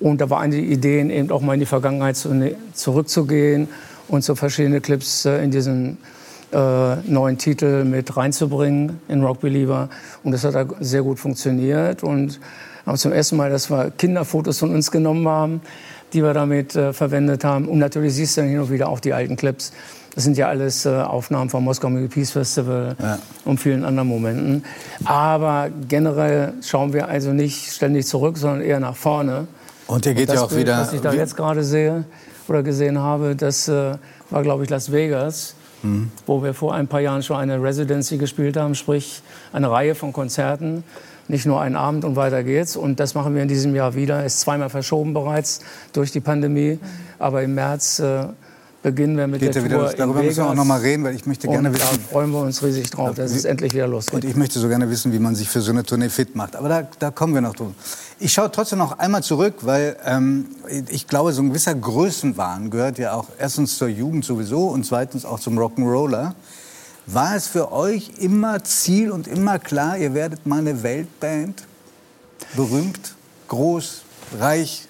Und 0.00 0.20
da 0.20 0.30
war 0.30 0.40
eine 0.40 0.56
Idee, 0.56 1.00
eben 1.00 1.30
auch 1.30 1.42
mal 1.42 1.54
in 1.54 1.60
die 1.60 1.66
Vergangenheit 1.66 2.18
ne, 2.30 2.56
zurückzugehen 2.72 3.68
und 4.08 4.24
so 4.24 4.34
verschiedene 4.34 4.80
Clips 4.80 5.24
äh, 5.24 5.42
in 5.42 5.50
diesen 5.50 5.98
äh, 6.52 6.96
neuen 7.06 7.38
Titel 7.38 7.84
mit 7.84 8.16
reinzubringen 8.16 9.00
in 9.08 9.22
Rock 9.22 9.40
Believer. 9.40 9.88
Und 10.22 10.32
das 10.32 10.44
hat 10.44 10.54
sehr 10.80 11.02
gut 11.02 11.18
funktioniert. 11.18 12.02
Und 12.02 12.40
haben 12.86 12.96
zum 12.96 13.12
ersten 13.12 13.36
Mal, 13.36 13.50
dass 13.50 13.68
wir 13.68 13.90
Kinderfotos 13.90 14.60
von 14.60 14.72
uns 14.72 14.90
genommen 14.90 15.26
haben, 15.28 15.60
die 16.12 16.22
wir 16.22 16.34
damit 16.34 16.76
äh, 16.76 16.92
verwendet 16.92 17.44
haben. 17.44 17.68
Und 17.68 17.78
natürlich 17.78 18.14
siehst 18.14 18.36
du 18.36 18.42
dann 18.42 18.50
hin 18.50 18.60
und 18.60 18.70
wieder 18.70 18.88
auch 18.88 19.00
die 19.00 19.12
alten 19.12 19.36
Clips. 19.36 19.72
Das 20.14 20.24
sind 20.24 20.38
ja 20.38 20.48
alles 20.48 20.86
äh, 20.86 20.90
Aufnahmen 20.90 21.50
vom 21.50 21.64
Moskau 21.64 21.90
Music 21.90 22.12
Peace 22.12 22.30
Festival 22.30 22.96
ja. 23.02 23.18
und 23.44 23.58
vielen 23.58 23.84
anderen 23.84 24.08
Momenten. 24.08 24.64
Aber 25.04 25.68
generell 25.88 26.54
schauen 26.62 26.92
wir 26.92 27.08
also 27.08 27.32
nicht 27.32 27.72
ständig 27.72 28.06
zurück, 28.06 28.38
sondern 28.38 28.62
eher 28.62 28.80
nach 28.80 28.96
vorne. 28.96 29.48
Und 29.88 30.06
ihr 30.06 30.14
geht 30.14 30.32
ja 30.32 30.40
auch 30.40 30.48
Bild, 30.48 30.62
wieder. 30.62 30.78
Was 30.78 30.92
ich 30.92 31.00
da 31.00 31.12
jetzt 31.12 31.36
gerade 31.36 31.64
sehe 31.64 32.04
oder 32.48 32.62
gesehen 32.62 32.98
habe, 32.98 33.36
das 33.36 33.68
äh, 33.68 33.94
war, 34.30 34.42
glaube 34.42 34.64
ich, 34.64 34.70
Las 34.70 34.92
Vegas 34.92 35.54
mhm. 35.86 36.10
wo 36.26 36.42
wir 36.42 36.54
vor 36.54 36.74
ein 36.74 36.88
paar 36.88 37.00
Jahren 37.00 37.22
schon 37.22 37.36
eine 37.36 37.62
Residency 37.62 38.18
gespielt 38.18 38.56
haben, 38.56 38.74
sprich 38.74 39.22
eine 39.52 39.70
Reihe 39.70 39.94
von 39.94 40.12
Konzerten, 40.12 40.84
nicht 41.28 41.46
nur 41.46 41.60
einen 41.60 41.76
Abend 41.76 42.04
und 42.04 42.16
weiter 42.16 42.44
geht's. 42.44 42.76
Und 42.76 43.00
das 43.00 43.14
machen 43.14 43.34
wir 43.34 43.42
in 43.42 43.48
diesem 43.48 43.74
Jahr 43.74 43.94
wieder. 43.94 44.24
Ist 44.24 44.40
zweimal 44.40 44.70
verschoben 44.70 45.14
bereits 45.14 45.60
durch 45.92 46.12
die 46.12 46.20
Pandemie, 46.20 46.78
aber 47.18 47.42
im 47.42 47.54
März 47.54 47.98
äh, 47.98 48.26
beginnen 48.86 49.16
wir 49.16 49.26
mit 49.26 49.40
Geht 49.40 49.52
der 49.56 49.62
Tour 49.62 49.70
wieder, 49.70 49.94
Darüber 49.94 50.22
müssen 50.22 50.44
wir 50.44 50.48
auch 50.48 50.54
noch 50.54 50.64
mal 50.64 50.78
reden, 50.78 51.02
weil 51.02 51.16
ich 51.16 51.26
möchte 51.26 51.48
gerne 51.48 51.74
wissen. 51.74 51.88
Da 51.90 52.08
freuen 52.08 52.30
wir 52.30 52.38
uns 52.38 52.62
riesig 52.62 52.88
drauf, 52.88 53.16
dass 53.16 53.32
es 53.32 53.44
endlich 53.44 53.74
wieder 53.74 53.88
losgeht. 53.88 54.14
Und 54.14 54.24
ich 54.24 54.36
möchte 54.36 54.60
so 54.60 54.68
gerne 54.68 54.88
wissen, 54.88 55.12
wie 55.12 55.18
man 55.18 55.34
sich 55.34 55.48
für 55.48 55.60
so 55.60 55.72
eine 55.72 55.82
Tournee 55.82 56.08
fit 56.08 56.36
macht. 56.36 56.54
Aber 56.54 56.68
da, 56.68 56.88
da 57.00 57.10
kommen 57.10 57.34
wir 57.34 57.40
noch 57.40 57.56
drüber. 57.56 57.72
Ich 58.20 58.32
schaue 58.32 58.48
trotzdem 58.52 58.78
noch 58.78 59.00
einmal 59.00 59.24
zurück, 59.24 59.54
weil 59.62 59.96
ähm, 60.04 60.46
ich 60.88 61.08
glaube, 61.08 61.32
so 61.32 61.42
ein 61.42 61.48
gewisser 61.48 61.74
Größenwahn 61.74 62.70
gehört 62.70 62.98
ja 62.98 63.14
auch 63.14 63.26
erstens 63.40 63.76
zur 63.76 63.88
Jugend 63.88 64.24
sowieso 64.24 64.68
und 64.68 64.86
zweitens 64.86 65.24
auch 65.24 65.40
zum 65.40 65.58
Rock'n'Roller. 65.58 66.34
War 67.06 67.34
es 67.34 67.48
für 67.48 67.72
euch 67.72 68.12
immer 68.20 68.62
Ziel 68.62 69.10
und 69.10 69.26
immer 69.26 69.58
klar, 69.58 69.98
ihr 69.98 70.14
werdet 70.14 70.46
mal 70.46 70.60
eine 70.60 70.84
Weltband? 70.84 71.64
Berühmt, 72.54 73.16
groß, 73.48 74.02
reich, 74.38 74.86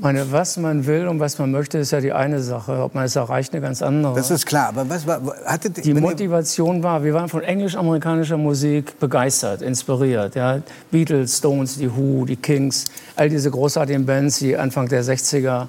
meine, 0.00 0.30
was 0.32 0.56
man 0.56 0.86
will 0.86 1.08
und 1.08 1.20
was 1.20 1.38
man 1.38 1.50
möchte, 1.50 1.78
ist 1.78 1.90
ja 1.90 2.00
die 2.00 2.12
eine 2.12 2.40
Sache. 2.40 2.82
Ob 2.82 2.94
man 2.94 3.04
es 3.04 3.16
erreicht, 3.16 3.52
eine 3.52 3.62
ganz 3.62 3.82
andere. 3.82 4.14
Das 4.14 4.30
ist 4.30 4.46
klar. 4.46 4.68
Aber 4.68 4.88
was 4.88 5.06
war, 5.06 5.20
hattet, 5.44 5.84
die 5.84 5.94
Motivation 5.94 6.82
war, 6.82 7.04
wir 7.04 7.14
waren 7.14 7.28
von 7.28 7.42
englisch-amerikanischer 7.42 8.36
Musik 8.36 8.98
begeistert, 8.98 9.62
inspiriert. 9.62 10.34
Ja. 10.34 10.60
Beatles, 10.90 11.38
Stones, 11.38 11.78
die 11.78 11.90
Who, 11.94 12.24
die 12.24 12.36
Kings, 12.36 12.84
all 13.16 13.28
diese 13.28 13.50
großartigen 13.50 14.06
Bands, 14.06 14.38
die 14.38 14.56
Anfang 14.56 14.88
der 14.88 15.04
60er 15.04 15.68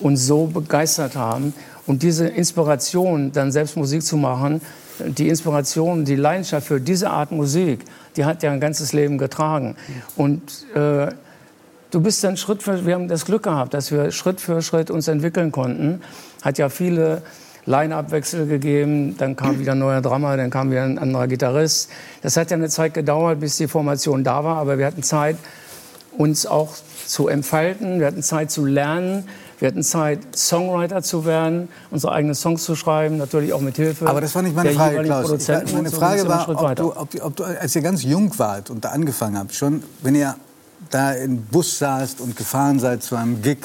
uns 0.00 0.26
so 0.26 0.46
begeistert 0.46 1.16
haben. 1.16 1.54
Und 1.86 2.02
diese 2.02 2.26
Inspiration, 2.26 3.32
dann 3.32 3.52
selbst 3.52 3.76
Musik 3.76 4.02
zu 4.02 4.16
machen, 4.16 4.60
die 4.98 5.28
Inspiration, 5.28 6.04
die 6.04 6.16
Leidenschaft 6.16 6.66
für 6.66 6.80
diese 6.80 7.10
Art 7.10 7.30
Musik, 7.30 7.84
die 8.16 8.24
hat 8.24 8.42
ja 8.42 8.50
ein 8.50 8.60
ganzes 8.60 8.92
Leben 8.92 9.18
getragen. 9.18 9.76
Und 10.16 10.66
äh, 10.74 11.08
du 11.90 12.00
bist 12.00 12.22
dann 12.24 12.36
Schritt 12.36 12.62
für, 12.62 12.86
wir 12.86 12.94
haben 12.94 13.08
das 13.08 13.24
Glück 13.24 13.44
gehabt, 13.44 13.74
dass 13.74 13.90
wir 13.90 14.10
Schritt 14.10 14.40
für 14.40 14.62
Schritt 14.62 14.90
uns 14.90 15.08
entwickeln 15.08 15.52
konnten. 15.52 16.00
Hat 16.42 16.58
ja 16.58 16.68
viele 16.68 17.22
Line-Up-Wechsel 17.66 18.46
gegeben, 18.46 19.16
dann 19.18 19.34
kam 19.34 19.58
wieder 19.58 19.72
ein 19.72 19.80
neuer 19.80 20.00
Drummer, 20.00 20.36
dann 20.36 20.50
kam 20.50 20.70
wieder 20.70 20.84
ein 20.84 20.98
anderer 20.98 21.26
Gitarrist. 21.26 21.90
Das 22.22 22.36
hat 22.36 22.50
ja 22.50 22.56
eine 22.56 22.68
Zeit 22.68 22.94
gedauert, 22.94 23.40
bis 23.40 23.56
die 23.56 23.66
Formation 23.66 24.22
da 24.22 24.44
war, 24.44 24.58
aber 24.58 24.78
wir 24.78 24.86
hatten 24.86 25.02
Zeit, 25.02 25.36
uns 26.16 26.46
auch 26.46 26.74
zu 27.06 27.28
entfalten, 27.28 28.00
wir 28.00 28.06
hatten 28.06 28.22
Zeit 28.22 28.50
zu 28.50 28.64
lernen, 28.64 29.28
wir 29.58 29.68
hatten 29.68 29.82
Zeit, 29.82 30.20
Songwriter 30.36 31.02
zu 31.02 31.24
werden, 31.24 31.68
unsere 31.90 32.12
eigenen 32.12 32.34
Songs 32.34 32.62
zu 32.62 32.76
schreiben, 32.76 33.16
natürlich 33.16 33.52
auch 33.52 33.60
mit 33.60 33.76
Hilfe. 33.76 34.06
Aber 34.06 34.20
das 34.20 34.34
war 34.34 34.42
nicht 34.42 34.54
meine 34.54 34.72
Frage, 34.72 35.02
Klaus. 35.02 35.48
Ich, 35.48 35.72
meine 35.72 35.90
Frage 35.90 36.28
war, 36.28 36.48
ob 36.48 36.76
du, 36.76 36.96
ob, 36.96 37.08
ob 37.22 37.36
du, 37.36 37.44
als 37.44 37.74
ihr 37.74 37.82
ganz 37.82 38.02
jung 38.02 38.38
wart 38.38 38.70
und 38.70 38.84
da 38.84 38.90
angefangen 38.90 39.38
habt, 39.38 39.54
schon, 39.54 39.82
wenn 40.02 40.14
ihr 40.14 40.36
da 40.90 41.12
im 41.12 41.42
Bus 41.42 41.78
saßt 41.78 42.20
und 42.20 42.36
gefahren 42.36 42.78
seid 42.78 43.02
zu 43.02 43.16
einem 43.16 43.42
Gig, 43.42 43.58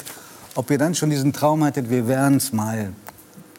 ob 0.54 0.70
ihr 0.70 0.78
dann 0.78 0.94
schon 0.94 1.10
diesen 1.10 1.32
Traum 1.32 1.64
hattet, 1.64 1.88
wir 1.90 2.06
wären 2.08 2.36
es 2.36 2.52
mal, 2.52 2.92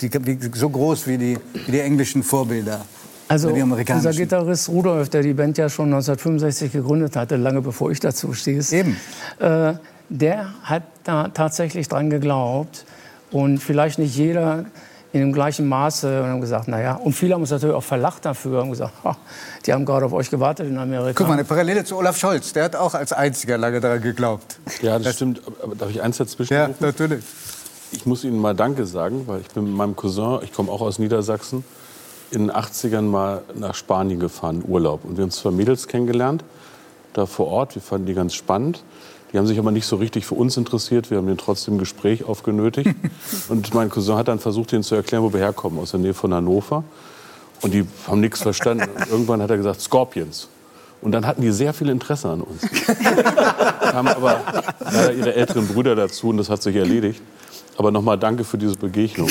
die, 0.01 0.09
so 0.53 0.69
groß 0.69 1.07
wie 1.07 1.17
die, 1.17 1.37
wie 1.65 1.71
die 1.71 1.79
englischen 1.79 2.23
Vorbilder. 2.23 2.81
Also 3.27 3.49
unser 3.49 4.11
Gitarrist 4.11 4.69
Rudolf, 4.69 5.09
der 5.09 5.21
die 5.21 5.33
Band 5.33 5.57
ja 5.57 5.69
schon 5.69 5.85
1965 5.85 6.71
gegründet 6.71 7.15
hatte, 7.15 7.37
lange 7.37 7.61
bevor 7.61 7.89
ich 7.89 7.99
dazu 7.99 8.33
stieß, 8.33 8.73
Eben. 8.73 8.97
Äh, 9.39 9.73
der 10.09 10.53
hat 10.63 10.83
da 11.03 11.29
tatsächlich 11.29 11.87
dran 11.87 12.09
geglaubt 12.09 12.85
und 13.31 13.59
vielleicht 13.59 13.97
nicht 13.97 14.15
jeder 14.15 14.65
in 15.13 15.19
dem 15.19 15.31
gleichen 15.31 15.67
Maße 15.67 16.23
und 16.23 16.27
haben 16.27 16.41
gesagt, 16.41 16.67
naja, 16.67 16.95
und 16.95 17.13
viele 17.13 17.35
haben 17.35 17.41
uns 17.41 17.51
natürlich 17.51 17.75
auch 17.75 17.83
verlacht 17.83 18.25
dafür 18.25 18.63
und 18.63 18.71
gesagt, 18.71 18.93
die 19.65 19.71
haben 19.71 19.85
gerade 19.85 20.07
auf 20.07 20.13
euch 20.13 20.31
gewartet 20.31 20.67
in 20.67 20.77
Amerika. 20.77 21.13
Guck 21.15 21.27
mal, 21.27 21.35
eine 21.35 21.43
Parallele 21.43 21.85
zu 21.85 21.95
Olaf 21.95 22.17
Scholz, 22.17 22.51
der 22.51 22.63
hat 22.63 22.75
auch 22.75 22.95
als 22.95 23.13
einziger 23.13 23.59
lange 23.59 23.79
daran 23.79 24.01
geglaubt. 24.01 24.59
Ja, 24.81 24.93
das, 24.95 25.03
das 25.03 25.15
stimmt. 25.15 25.41
Aber 25.61 25.75
darf 25.75 25.91
ich 25.91 26.01
eins 26.01 26.17
dazwischen 26.17 26.55
Ja, 26.55 26.69
natürlich. 26.79 27.23
Ich 27.91 28.07
muss 28.07 28.23
Ihnen 28.23 28.39
mal 28.39 28.55
Danke 28.55 28.87
sagen, 28.87 29.27
weil 29.27 29.41
ich 29.41 29.49
bin 29.49 29.65
mit 29.65 29.75
meinem 29.75 29.95
Cousin, 29.95 30.39
ich 30.41 30.51
komme 30.51 30.71
auch 30.71 30.81
aus 30.81 30.97
Niedersachsen, 30.97 31.63
in 32.31 32.47
den 32.47 32.51
80ern 32.51 33.03
mal 33.03 33.43
nach 33.53 33.75
Spanien 33.75 34.19
gefahren, 34.19 34.63
Urlaub. 34.67 35.05
Und 35.05 35.17
wir 35.17 35.21
haben 35.21 35.31
zwei 35.31 35.51
Mädels 35.51 35.87
kennengelernt, 35.87 36.43
da 37.13 37.27
vor 37.27 37.49
Ort. 37.49 37.75
Wir 37.75 37.83
fanden 37.83 38.07
die 38.07 38.15
ganz 38.15 38.33
spannend. 38.33 38.83
Die 39.33 39.39
haben 39.39 39.47
sich 39.47 39.57
aber 39.57 39.71
nicht 39.71 39.87
so 39.87 39.95
richtig 39.95 40.27
für 40.27 40.35
uns 40.35 40.57
interessiert. 40.57 41.09
Wir 41.09 41.17
haben 41.17 41.25
den 41.25 41.39
trotzdem 41.39 41.75
ein 41.75 41.77
Gespräch 41.79 42.23
aufgenötigt. 42.23 42.95
Und 43.49 43.73
mein 43.73 43.89
Cousin 43.89 44.15
hat 44.15 44.27
dann 44.27 44.37
versucht, 44.37 44.71
ihnen 44.73 44.83
zu 44.83 44.93
erklären, 44.93 45.23
wo 45.23 45.33
wir 45.33 45.39
herkommen, 45.39 45.79
aus 45.79 45.91
der 45.91 45.99
Nähe 45.99 46.13
von 46.13 46.31
Hannover. 46.33 46.83
Und 47.61 47.73
die 47.73 47.85
haben 48.07 48.19
nichts 48.19 48.43
verstanden. 48.43 48.87
Und 48.93 49.07
irgendwann 49.09 49.41
hat 49.41 49.49
er 49.49 49.57
gesagt, 49.57 49.81
Scorpions. 49.81 50.49
Und 51.01 51.13
dann 51.13 51.25
hatten 51.25 51.41
die 51.41 51.51
sehr 51.51 51.73
viel 51.73 51.89
Interesse 51.89 52.29
an 52.29 52.41
uns. 52.41 52.61
Kamen 53.81 54.13
aber 54.13 54.41
leider 54.79 55.13
ihre 55.13 55.33
älteren 55.33 55.67
Brüder 55.67 55.95
dazu 55.95 56.29
und 56.29 56.37
das 56.37 56.49
hat 56.49 56.61
sich 56.61 56.75
erledigt. 56.75 57.21
Aber 57.75 57.91
nochmal 57.91 58.17
danke 58.17 58.43
für 58.43 58.57
diese 58.57 58.77
Begegnung. 58.77 59.27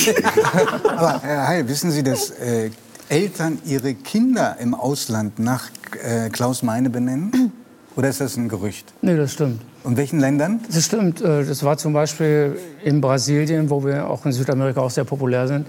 aber 0.84 1.20
Herr 1.22 1.46
Heil, 1.46 1.68
wissen 1.68 1.90
Sie, 1.92 2.02
dass 2.02 2.30
äh, 2.30 2.70
Eltern 3.08 3.58
ihre 3.64 3.94
Kinder 3.94 4.56
im 4.58 4.74
Ausland 4.74 5.38
nach 5.38 5.70
äh, 6.02 6.28
Klaus 6.28 6.62
Meine 6.62 6.90
benennen? 6.90 7.52
Oder 7.94 8.08
ist 8.08 8.20
das 8.20 8.36
ein 8.36 8.48
Gerücht? 8.48 8.92
Nee, 9.02 9.16
das 9.16 9.34
stimmt. 9.34 9.60
Und 9.84 9.96
welchen 9.96 10.18
Ländern? 10.18 10.60
Das 10.72 10.86
stimmt. 10.86 11.20
Äh, 11.20 11.44
das 11.44 11.62
war 11.62 11.76
zum 11.76 11.92
Beispiel 11.92 12.56
in 12.84 13.00
Brasilien, 13.00 13.68
wo 13.68 13.84
wir 13.84 14.08
auch 14.08 14.24
in 14.24 14.32
Südamerika 14.32 14.80
auch 14.80 14.90
sehr 14.90 15.04
populär 15.04 15.46
sind. 15.46 15.66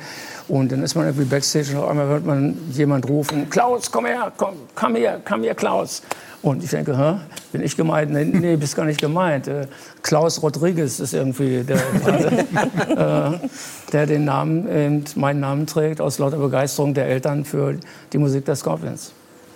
Und 0.47 0.71
dann 0.71 0.83
ist 0.83 0.95
man 0.95 1.05
irgendwie 1.05 1.25
backstage 1.25 1.71
und 1.71 1.77
auf 1.83 1.89
einmal 1.89 2.07
hört 2.07 2.25
man 2.25 2.57
jemand 2.71 3.07
rufen, 3.09 3.49
Klaus, 3.49 3.91
komm 3.91 4.05
her, 4.05 4.31
komm, 4.37 4.55
komm 4.75 4.95
her, 4.95 5.19
komm 5.25 5.43
her, 5.43 5.55
Klaus. 5.55 6.01
Und 6.41 6.63
ich 6.63 6.69
denke, 6.69 6.97
Hä? 6.97 7.19
bin 7.51 7.61
ich 7.61 7.75
gemeint? 7.75 8.11
Nee, 8.11 8.25
nee, 8.25 8.55
bist 8.57 8.75
gar 8.75 8.85
nicht 8.85 8.99
gemeint. 9.01 9.47
Äh, 9.47 9.67
Klaus 10.01 10.41
Rodriguez 10.41 10.99
ist 10.99 11.13
irgendwie 11.13 11.63
der, 11.63 11.77
äh, 13.33 13.47
der 13.91 14.05
den 14.05 14.25
Namen, 14.25 15.05
meinen 15.15 15.39
Namen 15.39 15.67
trägt, 15.67 15.99
aus 15.99 16.19
lauter 16.19 16.37
Begeisterung 16.37 16.93
der 16.93 17.07
Eltern 17.07 17.45
für 17.45 17.77
die 18.11 18.17
Musik 18.17 18.45
der 18.45 18.55
Scorpions. 18.55 19.13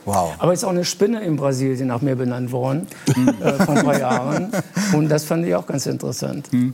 Wow. 0.07 0.35
Aber 0.39 0.53
ist 0.53 0.63
auch 0.63 0.69
eine 0.69 0.85
Spinne 0.85 1.19
in 1.19 1.35
Brasilien 1.35 1.89
nach 1.89 2.01
mir 2.01 2.15
benannt 2.15 2.53
worden, 2.53 2.87
äh, 3.07 3.63
vor 3.65 3.75
ein 3.75 3.83
paar 3.83 3.99
Jahren. 3.99 4.51
Und 4.93 5.09
das 5.09 5.25
fand 5.25 5.45
ich 5.45 5.53
auch 5.53 5.67
ganz 5.67 5.85
interessant. 5.85 6.47
Hm. 6.49 6.73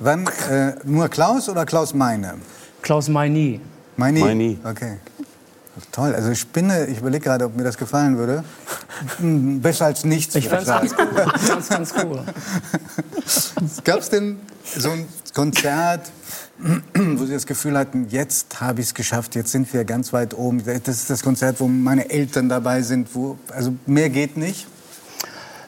wann, 0.00 0.26
äh, 0.50 0.72
nur 0.82 1.08
Klaus 1.08 1.48
oder 1.48 1.64
Klaus 1.64 1.94
Meine? 1.94 2.34
Klaus 2.82 3.08
Meini. 3.08 3.60
Meini? 3.96 4.20
Meini. 4.20 4.58
Okay. 4.64 4.98
Toll, 5.92 6.16
also 6.16 6.34
Spinne, 6.34 6.86
ich 6.86 6.98
überlege 6.98 7.22
gerade, 7.22 7.44
ob 7.44 7.56
mir 7.56 7.62
das 7.62 7.78
gefallen 7.78 8.18
würde. 8.18 8.42
Hm, 9.18 9.60
besser 9.60 9.86
als 9.86 10.04
nichts. 10.04 10.34
Ich 10.34 10.48
fand 10.48 10.62
es 10.62 10.68
ganz 10.68 10.94
cool. 10.98 11.26
Ich 11.36 11.42
fand's 11.42 11.68
ganz 11.68 11.94
cool. 12.02 12.24
Gab 13.84 14.00
es 14.00 14.10
denn 14.10 14.40
so 14.64 14.90
ein 14.90 15.06
Konzert, 15.32 16.10
wo 16.94 17.24
Sie 17.24 17.32
das 17.32 17.46
Gefühl 17.46 17.76
hatten, 17.76 18.06
jetzt 18.08 18.60
habe 18.60 18.80
ich 18.80 18.88
es 18.88 18.94
geschafft, 18.94 19.34
jetzt 19.34 19.50
sind 19.50 19.72
wir 19.72 19.84
ganz 19.84 20.12
weit 20.12 20.34
oben. 20.34 20.62
Das 20.64 20.96
ist 20.96 21.10
das 21.10 21.22
Konzert, 21.22 21.60
wo 21.60 21.66
meine 21.66 22.08
Eltern 22.10 22.48
dabei 22.48 22.82
sind, 22.82 23.08
wo, 23.14 23.36
also 23.52 23.74
mehr 23.86 24.10
geht 24.10 24.36
nicht. 24.36 24.66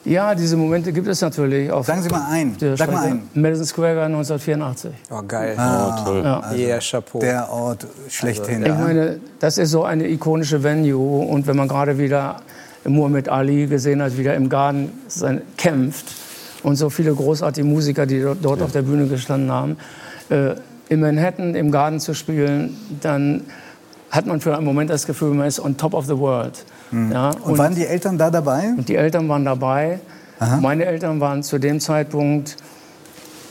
Ja, 0.05 0.35
diese 0.35 0.55
Momente 0.55 0.93
gibt 0.93 1.07
es 1.07 1.19
natürlich. 1.21 1.71
Auf 1.71 1.87
Sagen 1.87 2.03
Sie 2.03 2.09
mal 2.09 2.27
ein. 2.29 2.55
Sag 2.75 2.91
mal 2.91 3.05
ein. 3.05 3.23
Madison 3.33 3.65
Square 3.65 3.95
Garden 3.95 4.13
1984. 4.13 4.91
Oh, 5.09 5.23
geil. 5.27 5.55
Ah, 5.57 5.97
oh, 5.99 6.05
toll. 6.05 6.23
Ja. 6.23 6.39
Also 6.41 6.61
yeah, 6.61 6.79
Chapeau. 6.79 7.19
Der 7.19 7.49
Ort 7.49 7.87
schlechthin. 8.09 8.63
Ich 8.63 8.69
meine, 8.69 9.19
das 9.39 9.57
ist 9.57 9.71
so 9.71 9.83
eine 9.83 10.07
ikonische 10.07 10.61
Venue. 10.61 11.25
Und 11.25 11.47
wenn 11.47 11.57
man 11.57 11.67
gerade 11.67 11.97
wieder 11.97 12.41
Muhammad 12.83 13.29
Ali 13.29 13.65
gesehen 13.65 13.99
hat, 13.99 14.15
wieder 14.15 14.35
im 14.35 14.47
Garten 14.47 14.91
sein, 15.07 15.41
kämpft 15.57 16.05
und 16.61 16.75
so 16.75 16.91
viele 16.91 17.13
großartige 17.13 17.65
Musiker, 17.65 18.05
die 18.05 18.21
dort 18.21 18.59
ja. 18.59 18.65
auf 18.65 18.71
der 18.71 18.83
Bühne 18.83 19.07
gestanden 19.07 19.51
haben, 19.51 19.77
äh, 20.29 20.53
in 20.89 20.99
Manhattan 20.99 21.55
im 21.55 21.71
Garten 21.71 21.99
zu 21.99 22.13
spielen, 22.13 22.77
dann 23.01 23.41
hat 24.11 24.25
man 24.25 24.39
für 24.39 24.55
einen 24.55 24.65
Moment 24.65 24.89
das 24.89 25.05
Gefühl, 25.05 25.33
man 25.33 25.47
ist 25.47 25.59
on 25.59 25.77
top 25.77 25.93
of 25.93 26.05
the 26.05 26.17
world. 26.17 26.63
Mhm. 26.91 27.11
Ja, 27.11 27.29
und, 27.29 27.41
und, 27.41 27.57
waren 27.57 27.75
die 27.75 27.85
Eltern 27.85 28.17
da 28.17 28.29
dabei? 28.29 28.73
Und 28.77 28.87
die 28.87 28.95
Eltern 28.95 29.27
waren 29.27 29.45
dabei. 29.45 29.99
Aha. 30.39 30.57
Meine 30.57 30.85
Eltern 30.85 31.19
waren 31.19 31.43
zu 31.43 31.59
dem 31.59 31.79
Zeitpunkt, 31.79 32.57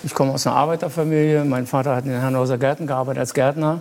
ich 0.03 0.15
komme 0.15 0.33
aus 0.33 0.47
einer 0.47 0.57
Arbeiterfamilie, 0.57 1.45
mein 1.45 1.67
Vater 1.67 1.97
hat 1.97 2.05
in 2.05 2.11
den 2.11 2.23
Hannover 2.23 2.59
Gärten 2.59 2.87
gearbeitet 2.87 3.21
als 3.21 3.35
Gärtner. 3.35 3.81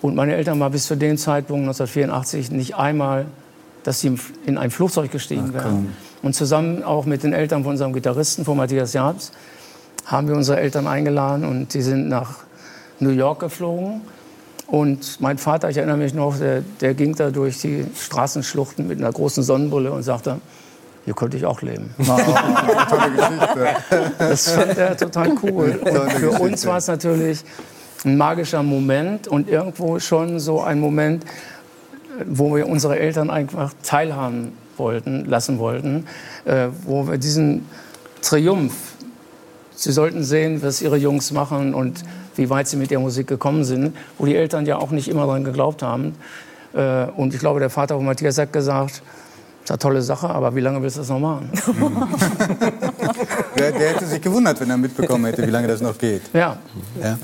Und 0.00 0.14
meine 0.14 0.34
Eltern 0.34 0.60
waren 0.60 0.72
bis 0.72 0.86
zu 0.86 0.96
dem 0.96 1.16
Zeitpunkt 1.16 1.62
1984 1.62 2.50
nicht 2.50 2.76
einmal, 2.76 3.26
dass 3.82 4.00
sie 4.00 4.16
in 4.46 4.58
ein 4.58 4.70
Flugzeug 4.70 5.10
gestiegen 5.10 5.46
Ach, 5.50 5.54
wären. 5.54 5.92
Und 6.22 6.34
zusammen 6.34 6.82
auch 6.82 7.06
mit 7.06 7.22
den 7.22 7.32
Eltern 7.32 7.62
von 7.62 7.72
unserem 7.72 7.92
Gitarristen, 7.92 8.44
von 8.44 8.56
Matthias 8.56 8.92
Jabs, 8.92 9.32
haben 10.04 10.28
wir 10.28 10.36
unsere 10.36 10.60
Eltern 10.60 10.86
eingeladen 10.86 11.44
und 11.44 11.74
die 11.74 11.82
sind 11.82 12.08
nach 12.08 12.45
New 13.00 13.10
York 13.10 13.40
geflogen. 13.40 14.02
Und 14.66 15.20
mein 15.20 15.38
Vater, 15.38 15.70
ich 15.70 15.76
erinnere 15.76 15.96
mich 15.96 16.12
noch, 16.12 16.38
der, 16.38 16.62
der 16.80 16.94
ging 16.94 17.14
da 17.14 17.30
durch 17.30 17.60
die 17.60 17.84
Straßenschluchten 17.94 18.88
mit 18.88 18.98
einer 18.98 19.12
großen 19.12 19.42
Sonnenbrille 19.42 19.92
und 19.92 20.02
sagte, 20.02 20.40
hier 21.04 21.14
könnte 21.14 21.36
ich 21.36 21.46
auch 21.46 21.62
leben. 21.62 21.94
Oh, 21.98 22.04
tolle 22.90 23.10
Geschichte. 23.12 23.76
Das 24.18 24.50
fand 24.50 24.76
er 24.76 24.96
total 24.96 25.34
cool. 25.44 25.80
Und 25.84 26.12
für 26.12 26.30
uns 26.32 26.66
war 26.66 26.78
es 26.78 26.88
natürlich 26.88 27.44
ein 28.04 28.16
magischer 28.16 28.64
Moment 28.64 29.28
und 29.28 29.48
irgendwo 29.48 30.00
schon 30.00 30.40
so 30.40 30.60
ein 30.60 30.80
Moment, 30.80 31.24
wo 32.24 32.56
wir 32.56 32.66
unsere 32.68 32.98
Eltern 32.98 33.30
einfach 33.30 33.72
teilhaben 33.84 34.52
wollten, 34.76 35.24
lassen 35.26 35.58
wollten, 35.58 36.06
äh, 36.44 36.68
wo 36.84 37.06
wir 37.06 37.18
diesen 37.18 37.66
Triumph, 38.20 38.74
sie 39.76 39.92
sollten 39.92 40.24
sehen, 40.24 40.62
was 40.62 40.82
ihre 40.82 40.96
Jungs 40.96 41.30
machen 41.30 41.72
und 41.72 42.02
wie 42.36 42.50
weit 42.50 42.68
sie 42.68 42.76
mit 42.76 42.90
der 42.90 43.00
Musik 43.00 43.26
gekommen 43.26 43.64
sind, 43.64 43.96
wo 44.18 44.26
die 44.26 44.36
Eltern 44.36 44.66
ja 44.66 44.78
auch 44.78 44.90
nicht 44.90 45.08
immer 45.08 45.26
daran 45.26 45.44
geglaubt 45.44 45.82
haben. 45.82 46.14
Äh, 46.74 47.06
und 47.16 47.34
ich 47.34 47.40
glaube, 47.40 47.60
der 47.60 47.70
Vater 47.70 47.96
von 47.96 48.04
Matthias 48.04 48.38
hat 48.38 48.52
gesagt, 48.52 48.90
das 49.00 49.02
ist 49.64 49.70
eine 49.70 49.78
tolle 49.78 50.02
Sache, 50.02 50.28
aber 50.28 50.54
wie 50.54 50.60
lange 50.60 50.80
willst 50.80 50.96
du 50.96 51.00
das 51.00 51.08
noch 51.08 51.18
machen? 51.18 51.50
der, 53.58 53.72
der, 53.72 53.94
hätte 53.94 54.06
sich 54.06 54.20
gewundert, 54.20 54.60
wenn 54.60 54.70
er 54.70 54.76
mitbekommen 54.76 55.24
hätte, 55.24 55.44
wie 55.44 55.50
lange 55.50 55.66
das 55.66 55.80
noch 55.80 55.98
geht. 55.98 56.22
Ja. 56.32 56.56
ja. 57.02 57.18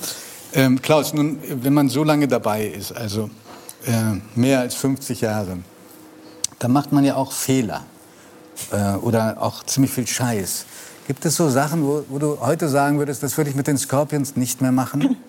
Ähm, 0.55 0.83
Klaus, 0.83 1.15
nun, 1.15 1.39
wenn 1.63 1.73
man 1.73 1.89
so 1.89 2.03
lange 2.03 2.27
dabei 2.27 2.67
ist, 2.67 2.93
also 2.93 3.31
äh, 3.87 4.19
mehr 4.35 4.61
als 4.61 4.75
50 4.75 5.21
Jahre, 5.21 5.59
dann 6.59 6.73
macht 6.73 6.93
man 6.93 7.05
ja 7.05 7.15
auch 7.15 7.33
Fehler 7.33 7.85
äh, 8.71 8.95
oder 8.97 9.37
auch 9.41 9.65
ziemlich 9.65 9.93
viel 9.93 10.07
Scheiß. 10.07 10.67
Gibt 11.07 11.25
es 11.25 11.37
so 11.37 11.49
Sachen, 11.49 11.85
wo, 11.85 12.05
wo, 12.09 12.19
du 12.19 12.39
heute 12.41 12.69
sagen 12.69 12.99
würdest, 12.99 13.25
das 13.25 13.37
würde 13.37 13.51
ich 13.51 13.57
mit 13.57 13.67
den 13.67 13.77
Scorpions 13.77 14.37
nicht 14.37 14.61
mehr 14.61 14.71
machen? 14.71 15.17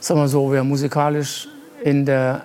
Sag 0.00 0.16
mal 0.16 0.28
so, 0.28 0.52
wir 0.52 0.62
musikalisch 0.62 1.48
in 1.82 2.06
der 2.06 2.42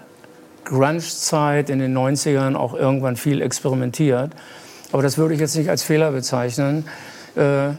Grunge-Zeit, 0.65 1.69
in 1.69 1.79
den 1.79 1.95
90ern 1.95 2.55
auch 2.55 2.73
irgendwann 2.73 3.15
viel 3.15 3.41
experimentiert. 3.41 4.31
Aber 4.91 5.03
das 5.03 5.19
würde 5.19 5.35
ich 5.35 5.39
jetzt 5.39 5.55
nicht 5.55 5.69
als 5.69 5.83
Fehler 5.83 6.11
bezeichnen. 6.11 6.87
Äh, 7.35 7.69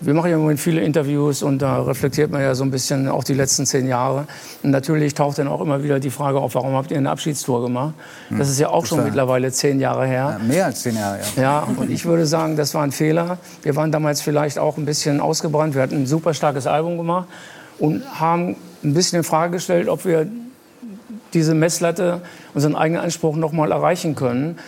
wir 0.00 0.14
machen 0.14 0.30
ja 0.30 0.36
im 0.36 0.42
Moment 0.42 0.60
viele 0.60 0.82
Interviews 0.82 1.42
und 1.42 1.60
da 1.60 1.82
reflektiert 1.82 2.30
man 2.30 2.42
ja 2.42 2.54
so 2.54 2.64
ein 2.64 2.70
bisschen 2.70 3.08
auch 3.08 3.24
die 3.24 3.34
letzten 3.34 3.64
zehn 3.64 3.88
Jahre. 3.88 4.26
Und 4.62 4.70
natürlich 4.70 5.14
taucht 5.14 5.38
dann 5.38 5.48
auch 5.48 5.60
immer 5.60 5.82
wieder 5.82 6.00
die 6.00 6.10
Frage 6.10 6.38
auf, 6.38 6.54
warum 6.54 6.74
habt 6.74 6.90
ihr 6.90 6.98
eine 6.98 7.10
Abschiedstour 7.10 7.62
gemacht? 7.62 7.94
Hm. 8.28 8.38
Das 8.38 8.50
ist 8.50 8.60
ja 8.60 8.68
auch 8.68 8.80
das 8.80 8.90
schon 8.90 9.04
mittlerweile 9.04 9.50
zehn 9.52 9.80
Jahre 9.80 10.06
her. 10.06 10.38
Ja, 10.38 10.46
mehr 10.46 10.66
als 10.66 10.82
zehn 10.82 10.96
Jahre, 10.96 11.18
ja. 11.36 11.42
Ja, 11.42 11.68
und 11.76 11.90
ich 11.90 12.04
würde 12.04 12.26
sagen, 12.26 12.56
das 12.56 12.74
war 12.74 12.82
ein 12.82 12.92
Fehler. 12.92 13.38
Wir 13.62 13.74
waren 13.76 13.90
damals 13.90 14.20
vielleicht 14.20 14.58
auch 14.58 14.76
ein 14.76 14.84
bisschen 14.84 15.20
ausgebrannt. 15.20 15.74
Wir 15.74 15.82
hatten 15.82 15.96
ein 15.96 16.06
super 16.06 16.34
starkes 16.34 16.66
Album 16.66 16.96
gemacht. 16.96 17.28
und 17.78 18.02
haben 18.20 18.56
ein 18.82 18.94
bisschen 18.94 19.18
in 19.18 19.24
Frage 19.24 19.52
gestellt, 19.52 19.88
ob 19.88 20.04
wir 20.04 20.26
diese 21.34 21.54
Messlatte, 21.54 22.22
unseren 22.54 22.76
eigenen 22.76 23.02
Anspruch 23.02 23.36
noch 23.36 23.52
mal 23.52 23.72
erreichen 23.72 24.14
können. 24.14 24.58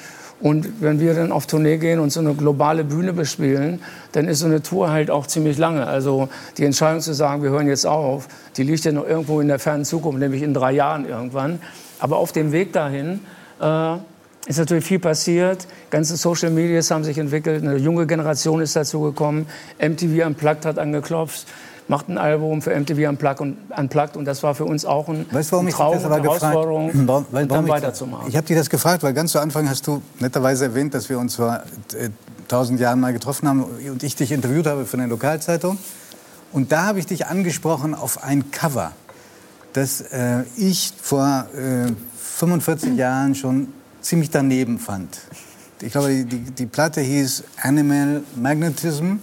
Und 0.40 0.80
wenn 0.80 1.00
wir 1.00 1.14
dann 1.14 1.33
auf 1.33 1.47
Tournee 1.47 1.78
gehen 1.78 1.99
und 1.99 2.11
so 2.11 2.21
eine 2.21 2.35
globale 2.35 2.85
Bühne 2.85 3.12
bespielen, 3.12 3.80
dann 4.12 4.28
ist 4.28 4.38
so 4.38 4.47
eine 4.47 4.62
Tour 4.62 4.90
halt 4.90 5.11
auch 5.11 5.26
ziemlich 5.26 5.59
lange. 5.59 5.87
Also 5.87 6.28
die 6.57 6.64
Entscheidung 6.64 7.00
zu 7.00 7.12
sagen, 7.12 7.42
wir 7.42 7.50
hören 7.50 7.66
jetzt 7.66 7.87
auf, 7.87 8.28
die 8.57 8.62
liegt 8.62 8.85
ja 8.85 8.92
noch 8.92 9.07
irgendwo 9.07 9.40
in 9.40 9.49
der 9.49 9.59
fernen 9.59 9.85
Zukunft, 9.85 10.21
nämlich 10.21 10.42
in 10.42 10.54
drei 10.54 10.73
Jahren 10.73 11.09
irgendwann. 11.09 11.61
Aber 11.99 12.18
auf 12.18 12.30
dem 12.30 12.52
Weg 12.52 12.73
dahin 12.73 13.21
äh, 13.61 13.95
ist 14.47 14.59
natürlich 14.59 14.85
viel 14.85 15.00
passiert. 15.00 15.66
Ganze 15.90 16.16
Social 16.16 16.50
Medias 16.50 16.90
haben 16.92 17.02
sich 17.02 17.18
entwickelt, 17.18 17.64
eine 17.64 17.76
junge 17.76 18.07
Generation 18.07 18.61
ist 18.61 18.76
dazu 18.76 19.00
gekommen. 19.00 19.47
MTV 19.80 20.25
Unplugged 20.25 20.64
hat 20.64 20.78
angeklopft 20.78 21.47
macht 21.88 22.09
ein 22.09 22.18
Album 22.18 22.62
für 22.62 22.78
MTV 22.78 23.09
Unplugged 23.09 23.40
und, 23.40 23.57
Unplugged 23.76 24.16
und 24.16 24.25
das 24.26 24.42
war 24.42 24.54
für 24.54 24.64
uns 24.64 24.85
auch 24.85 25.09
ein, 25.09 25.26
weißt, 25.30 25.52
warum 25.52 25.66
ein 25.66 25.73
Traum 25.73 25.97
ich 25.97 26.02
das 26.02 26.04
aber 26.04 26.23
Herausforderung, 26.23 26.87
gefragt, 26.88 27.09
warum, 27.09 27.42
und 27.42 27.50
dann 27.50 27.64
ich, 27.64 27.71
weiterzumachen. 27.71 28.28
Ich 28.28 28.37
habe 28.37 28.47
dich 28.47 28.57
das 28.57 28.68
gefragt, 28.68 29.02
weil 29.02 29.14
ganz 29.14 29.33
zu 29.33 29.40
Anfang 29.40 29.68
hast 29.68 29.87
du 29.87 30.02
netterweise 30.21 30.66
erwähnt, 30.66 30.95
dass 30.95 31.09
wir 31.09 31.18
uns 31.18 31.37
vor 31.37 31.62
äh, 31.95 32.11
tausend 32.47 32.78
Jahren 32.80 33.00
mal 33.00 33.12
getroffen 33.12 33.49
haben 33.49 33.64
und 33.64 34.02
ich 34.02 34.16
dich 34.16 34.33
interviewt 34.33 34.66
habe 34.66 34.85
für 34.85 34.97
eine 34.99 35.07
Lokalzeitung. 35.07 35.78
Und 36.52 36.73
da 36.73 36.85
habe 36.87 36.99
ich 36.99 37.07
dich 37.07 37.26
angesprochen 37.26 37.95
auf 37.95 38.23
ein 38.25 38.50
Cover, 38.50 38.92
das 39.73 40.00
äh, 40.00 40.45
ich 40.57 40.92
vor 41.00 41.47
äh, 41.54 41.92
45 42.16 42.95
Jahren 42.97 43.35
schon 43.35 43.68
ziemlich 44.00 44.30
daneben 44.30 44.78
fand. 44.78 45.18
Ich 45.80 45.92
glaube, 45.92 46.25
die, 46.25 46.25
die 46.25 46.66
Platte 46.66 47.00
hieß 47.00 47.45
Animal 47.62 48.23
Magnetism. 48.35 49.16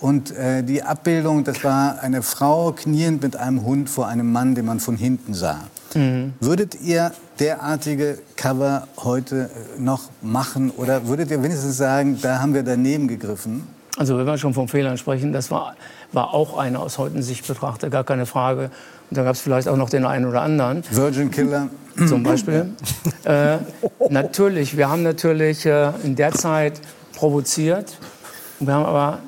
Und 0.00 0.30
äh, 0.36 0.62
die 0.62 0.82
Abbildung, 0.82 1.44
das 1.44 1.64
war 1.64 2.00
eine 2.00 2.22
Frau 2.22 2.72
kniend 2.72 3.22
mit 3.22 3.36
einem 3.36 3.64
Hund 3.64 3.90
vor 3.90 4.06
einem 4.06 4.32
Mann, 4.32 4.54
den 4.54 4.64
man 4.64 4.80
von 4.80 4.96
hinten 4.96 5.34
sah. 5.34 5.60
Mhm. 5.94 6.34
Würdet 6.40 6.80
ihr 6.80 7.12
derartige 7.40 8.18
Cover 8.36 8.86
heute 8.98 9.50
äh, 9.76 9.80
noch 9.80 10.10
machen 10.22 10.70
oder 10.70 11.06
würdet 11.06 11.30
ihr 11.30 11.42
wenigstens 11.42 11.76
sagen, 11.76 12.18
da 12.20 12.40
haben 12.40 12.54
wir 12.54 12.62
daneben 12.62 13.08
gegriffen? 13.08 13.66
Also 13.96 14.16
wenn 14.16 14.26
wir 14.26 14.38
schon 14.38 14.54
von 14.54 14.68
Fehlern 14.68 14.96
sprechen, 14.96 15.32
das 15.32 15.50
war, 15.50 15.74
war 16.12 16.32
auch 16.32 16.56
eine 16.56 16.78
aus 16.78 16.98
heutigen 16.98 17.22
Sicht 17.22 17.46
betrachtet, 17.46 17.90
gar 17.90 18.04
keine 18.04 18.26
Frage. 18.26 18.70
Und 19.10 19.16
da 19.16 19.24
gab 19.24 19.34
es 19.34 19.40
vielleicht 19.40 19.66
auch 19.66 19.76
noch 19.76 19.90
den 19.90 20.04
einen 20.04 20.26
oder 20.26 20.42
anderen. 20.42 20.84
Virgin 20.90 21.30
Killer. 21.30 21.68
Zum 22.06 22.22
Beispiel. 22.22 22.70
äh, 23.24 23.56
natürlich, 24.08 24.76
wir 24.76 24.88
haben 24.88 25.02
natürlich 25.02 25.66
äh, 25.66 25.90
in 26.04 26.14
der 26.14 26.30
Zeit 26.30 26.74
provoziert. 27.16 27.98
Wir 28.60 28.72
haben 28.72 28.84
aber 28.84 29.18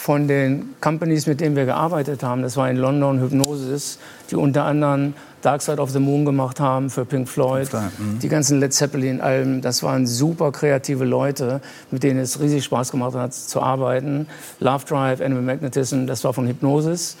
von 0.00 0.28
den 0.28 0.76
Companies, 0.80 1.26
mit 1.26 1.42
denen 1.42 1.56
wir 1.56 1.66
gearbeitet 1.66 2.22
haben, 2.22 2.40
das 2.40 2.56
war 2.56 2.70
in 2.70 2.78
London 2.78 3.20
Hypnosis, 3.20 3.98
die 4.30 4.36
unter 4.36 4.64
anderem 4.64 5.12
Dark 5.42 5.60
Side 5.60 5.78
of 5.78 5.90
the 5.90 5.98
Moon 5.98 6.24
gemacht 6.24 6.58
haben 6.58 6.88
für 6.88 7.04
Pink 7.04 7.28
Floyd, 7.28 7.68
mhm. 7.74 8.18
die 8.18 8.30
ganzen 8.30 8.60
Led 8.60 8.72
Zeppelin-Alben, 8.72 9.60
das 9.60 9.82
waren 9.82 10.06
super 10.06 10.52
kreative 10.52 11.04
Leute, 11.04 11.60
mit 11.90 12.02
denen 12.02 12.18
es 12.18 12.40
riesig 12.40 12.64
Spaß 12.64 12.92
gemacht 12.92 13.14
hat 13.14 13.34
zu 13.34 13.60
arbeiten. 13.60 14.26
Love 14.58 14.86
Drive, 14.86 15.20
Animal 15.20 15.42
Magnetism, 15.42 16.06
das 16.06 16.24
war 16.24 16.32
von 16.32 16.46
Hypnosis. 16.46 17.18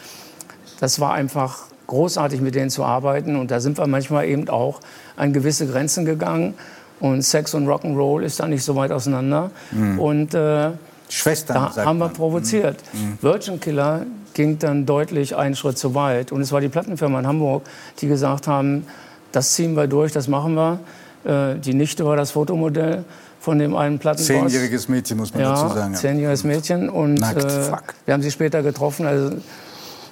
Das 0.80 1.00
war 1.00 1.12
einfach 1.12 1.64
großartig, 1.86 2.40
mit 2.40 2.54
denen 2.54 2.70
zu 2.70 2.82
arbeiten 2.82 3.36
und 3.36 3.50
da 3.50 3.60
sind 3.60 3.76
wir 3.76 3.86
manchmal 3.88 4.26
eben 4.26 4.48
auch 4.48 4.80
an 5.16 5.34
gewisse 5.34 5.66
Grenzen 5.66 6.06
gegangen 6.06 6.54
und 6.98 7.20
Sex 7.20 7.52
und 7.52 7.68
Rock'n'Roll 7.68 8.22
ist 8.22 8.40
da 8.40 8.48
nicht 8.48 8.64
so 8.64 8.74
weit 8.74 8.90
auseinander 8.90 9.50
mhm. 9.70 9.98
und 9.98 10.32
äh, 10.32 10.70
Schwestern. 11.10 11.70
Da 11.74 11.84
haben 11.84 11.98
wir 11.98 12.08
provoziert. 12.08 12.78
Mhm. 12.92 13.00
mhm. 13.00 13.18
Virgin 13.20 13.60
Killer 13.60 14.06
ging 14.34 14.58
dann 14.58 14.86
deutlich 14.86 15.36
einen 15.36 15.56
Schritt 15.56 15.78
zu 15.78 15.94
weit. 15.94 16.32
Und 16.32 16.40
es 16.40 16.52
war 16.52 16.60
die 16.60 16.68
Plattenfirma 16.68 17.18
in 17.20 17.26
Hamburg, 17.26 17.64
die 18.00 18.08
gesagt 18.08 18.46
haben, 18.46 18.86
das 19.32 19.52
ziehen 19.52 19.74
wir 19.76 19.86
durch, 19.86 20.12
das 20.12 20.28
machen 20.28 20.54
wir. 20.54 20.80
Äh, 21.24 21.58
die 21.58 21.74
Nichte 21.74 22.04
war 22.04 22.16
das 22.16 22.30
Fotomodell 22.32 23.04
von 23.40 23.58
dem 23.58 23.74
einen 23.74 23.98
Plattenboss. 23.98 24.26
Zehnjähriges 24.26 24.88
Mädchen, 24.88 25.18
muss 25.18 25.32
man 25.32 25.42
ja, 25.42 25.54
dazu 25.54 25.74
sagen. 25.74 25.94
Ja. 25.94 25.98
Zehnjähriges 25.98 26.44
Mädchen. 26.44 26.88
Und 26.88 27.14
Nackt, 27.14 27.44
äh, 27.44 27.72
wir 28.04 28.14
haben 28.14 28.22
sie 28.22 28.30
später 28.30 28.62
getroffen. 28.62 29.06
Also, 29.06 29.36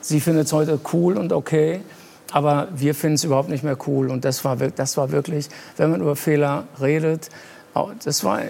sie 0.00 0.20
findet 0.20 0.46
es 0.46 0.52
heute 0.52 0.80
cool 0.92 1.16
und 1.16 1.32
okay. 1.32 1.80
Aber 2.32 2.68
wir 2.74 2.94
finden 2.94 3.14
es 3.14 3.24
überhaupt 3.24 3.48
nicht 3.48 3.64
mehr 3.64 3.76
cool. 3.86 4.10
Und 4.10 4.24
das 4.24 4.44
war, 4.44 4.56
das 4.56 4.96
war 4.96 5.10
wirklich, 5.12 5.48
wenn 5.76 5.90
man 5.90 6.00
über 6.00 6.16
Fehler 6.16 6.64
redet, 6.80 7.30
das 8.04 8.24
war 8.24 8.40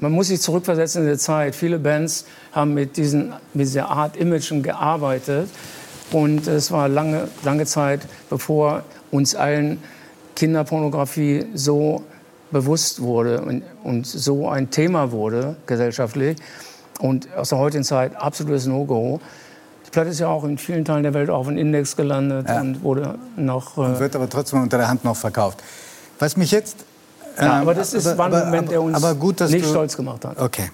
man 0.00 0.12
muss 0.12 0.28
sich 0.28 0.40
zurückversetzen 0.40 1.04
in 1.04 1.12
die 1.12 1.18
Zeit. 1.18 1.54
Viele 1.54 1.78
Bands 1.78 2.24
haben 2.52 2.74
mit, 2.74 2.96
diesen, 2.96 3.32
mit 3.54 3.66
dieser 3.66 3.90
Art 3.90 4.16
Imagen 4.16 4.62
gearbeitet. 4.62 5.48
Und 6.10 6.46
es 6.46 6.70
war 6.70 6.88
lange, 6.88 7.28
lange 7.44 7.66
Zeit, 7.66 8.00
bevor 8.30 8.82
uns 9.10 9.34
allen 9.34 9.82
Kinderpornografie 10.36 11.46
so 11.54 12.02
bewusst 12.50 13.02
wurde 13.02 13.42
und, 13.42 13.62
und 13.82 14.06
so 14.06 14.48
ein 14.48 14.70
Thema 14.70 15.12
wurde 15.12 15.56
gesellschaftlich. 15.66 16.38
Und 17.00 17.32
aus 17.34 17.50
der 17.50 17.58
heutigen 17.58 17.84
Zeit 17.84 18.16
absolutes 18.16 18.66
No-Go. 18.66 19.20
Die 19.86 19.90
Platte 19.90 20.10
ist 20.10 20.20
ja 20.20 20.28
auch 20.28 20.44
in 20.44 20.58
vielen 20.58 20.84
Teilen 20.84 21.02
der 21.02 21.14
Welt 21.14 21.30
auf 21.30 21.46
dem 21.46 21.56
Index 21.56 21.96
gelandet 21.96 22.48
ja. 22.48 22.60
und 22.60 22.82
wurde 22.82 23.18
noch. 23.36 23.76
Äh 23.76 23.82
und 23.82 24.00
wird 24.00 24.16
aber 24.16 24.28
trotzdem 24.28 24.62
unter 24.62 24.78
der 24.78 24.88
Hand 24.88 25.04
noch 25.04 25.16
verkauft. 25.16 25.62
Was 26.18 26.36
mich 26.36 26.50
jetzt 26.50 26.84
ja, 27.40 27.60
aber 27.60 27.74
das 27.74 27.94
ist, 27.94 28.06
aber, 28.06 28.24
ein 28.24 28.46
Moment, 28.46 28.70
der 28.70 28.82
uns 28.82 29.00
gut, 29.18 29.40
nicht 29.40 29.64
du, 29.64 29.68
stolz 29.68 29.96
gemacht 29.96 30.24
hat. 30.24 30.38
Okay. 30.38 30.70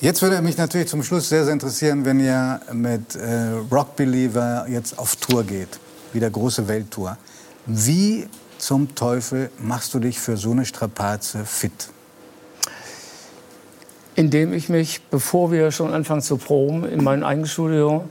Jetzt 0.00 0.22
würde 0.22 0.40
mich 0.42 0.56
natürlich 0.56 0.88
zum 0.88 1.02
Schluss 1.02 1.28
sehr, 1.28 1.44
sehr 1.44 1.52
interessieren, 1.52 2.04
wenn 2.04 2.20
ihr 2.20 2.60
mit 2.72 3.16
äh, 3.16 3.50
Rock 3.70 3.96
Believer 3.96 4.66
jetzt 4.68 4.98
auf 4.98 5.16
Tour 5.16 5.42
geht, 5.42 5.80
wieder 6.12 6.30
große 6.30 6.68
Welttour. 6.68 7.16
Wie 7.66 8.28
zum 8.58 8.94
Teufel 8.94 9.50
machst 9.58 9.94
du 9.94 9.98
dich 9.98 10.20
für 10.20 10.36
so 10.36 10.52
eine 10.52 10.64
Strapaze 10.64 11.44
fit? 11.44 11.88
Indem 14.14 14.52
ich 14.52 14.68
mich, 14.68 15.02
bevor 15.10 15.50
wir 15.50 15.70
schon 15.72 15.92
anfangen 15.92 16.22
zu 16.22 16.36
proben, 16.36 16.84
in 16.84 17.02
mein 17.02 17.24
eigenes 17.24 17.50
Studio 17.50 18.08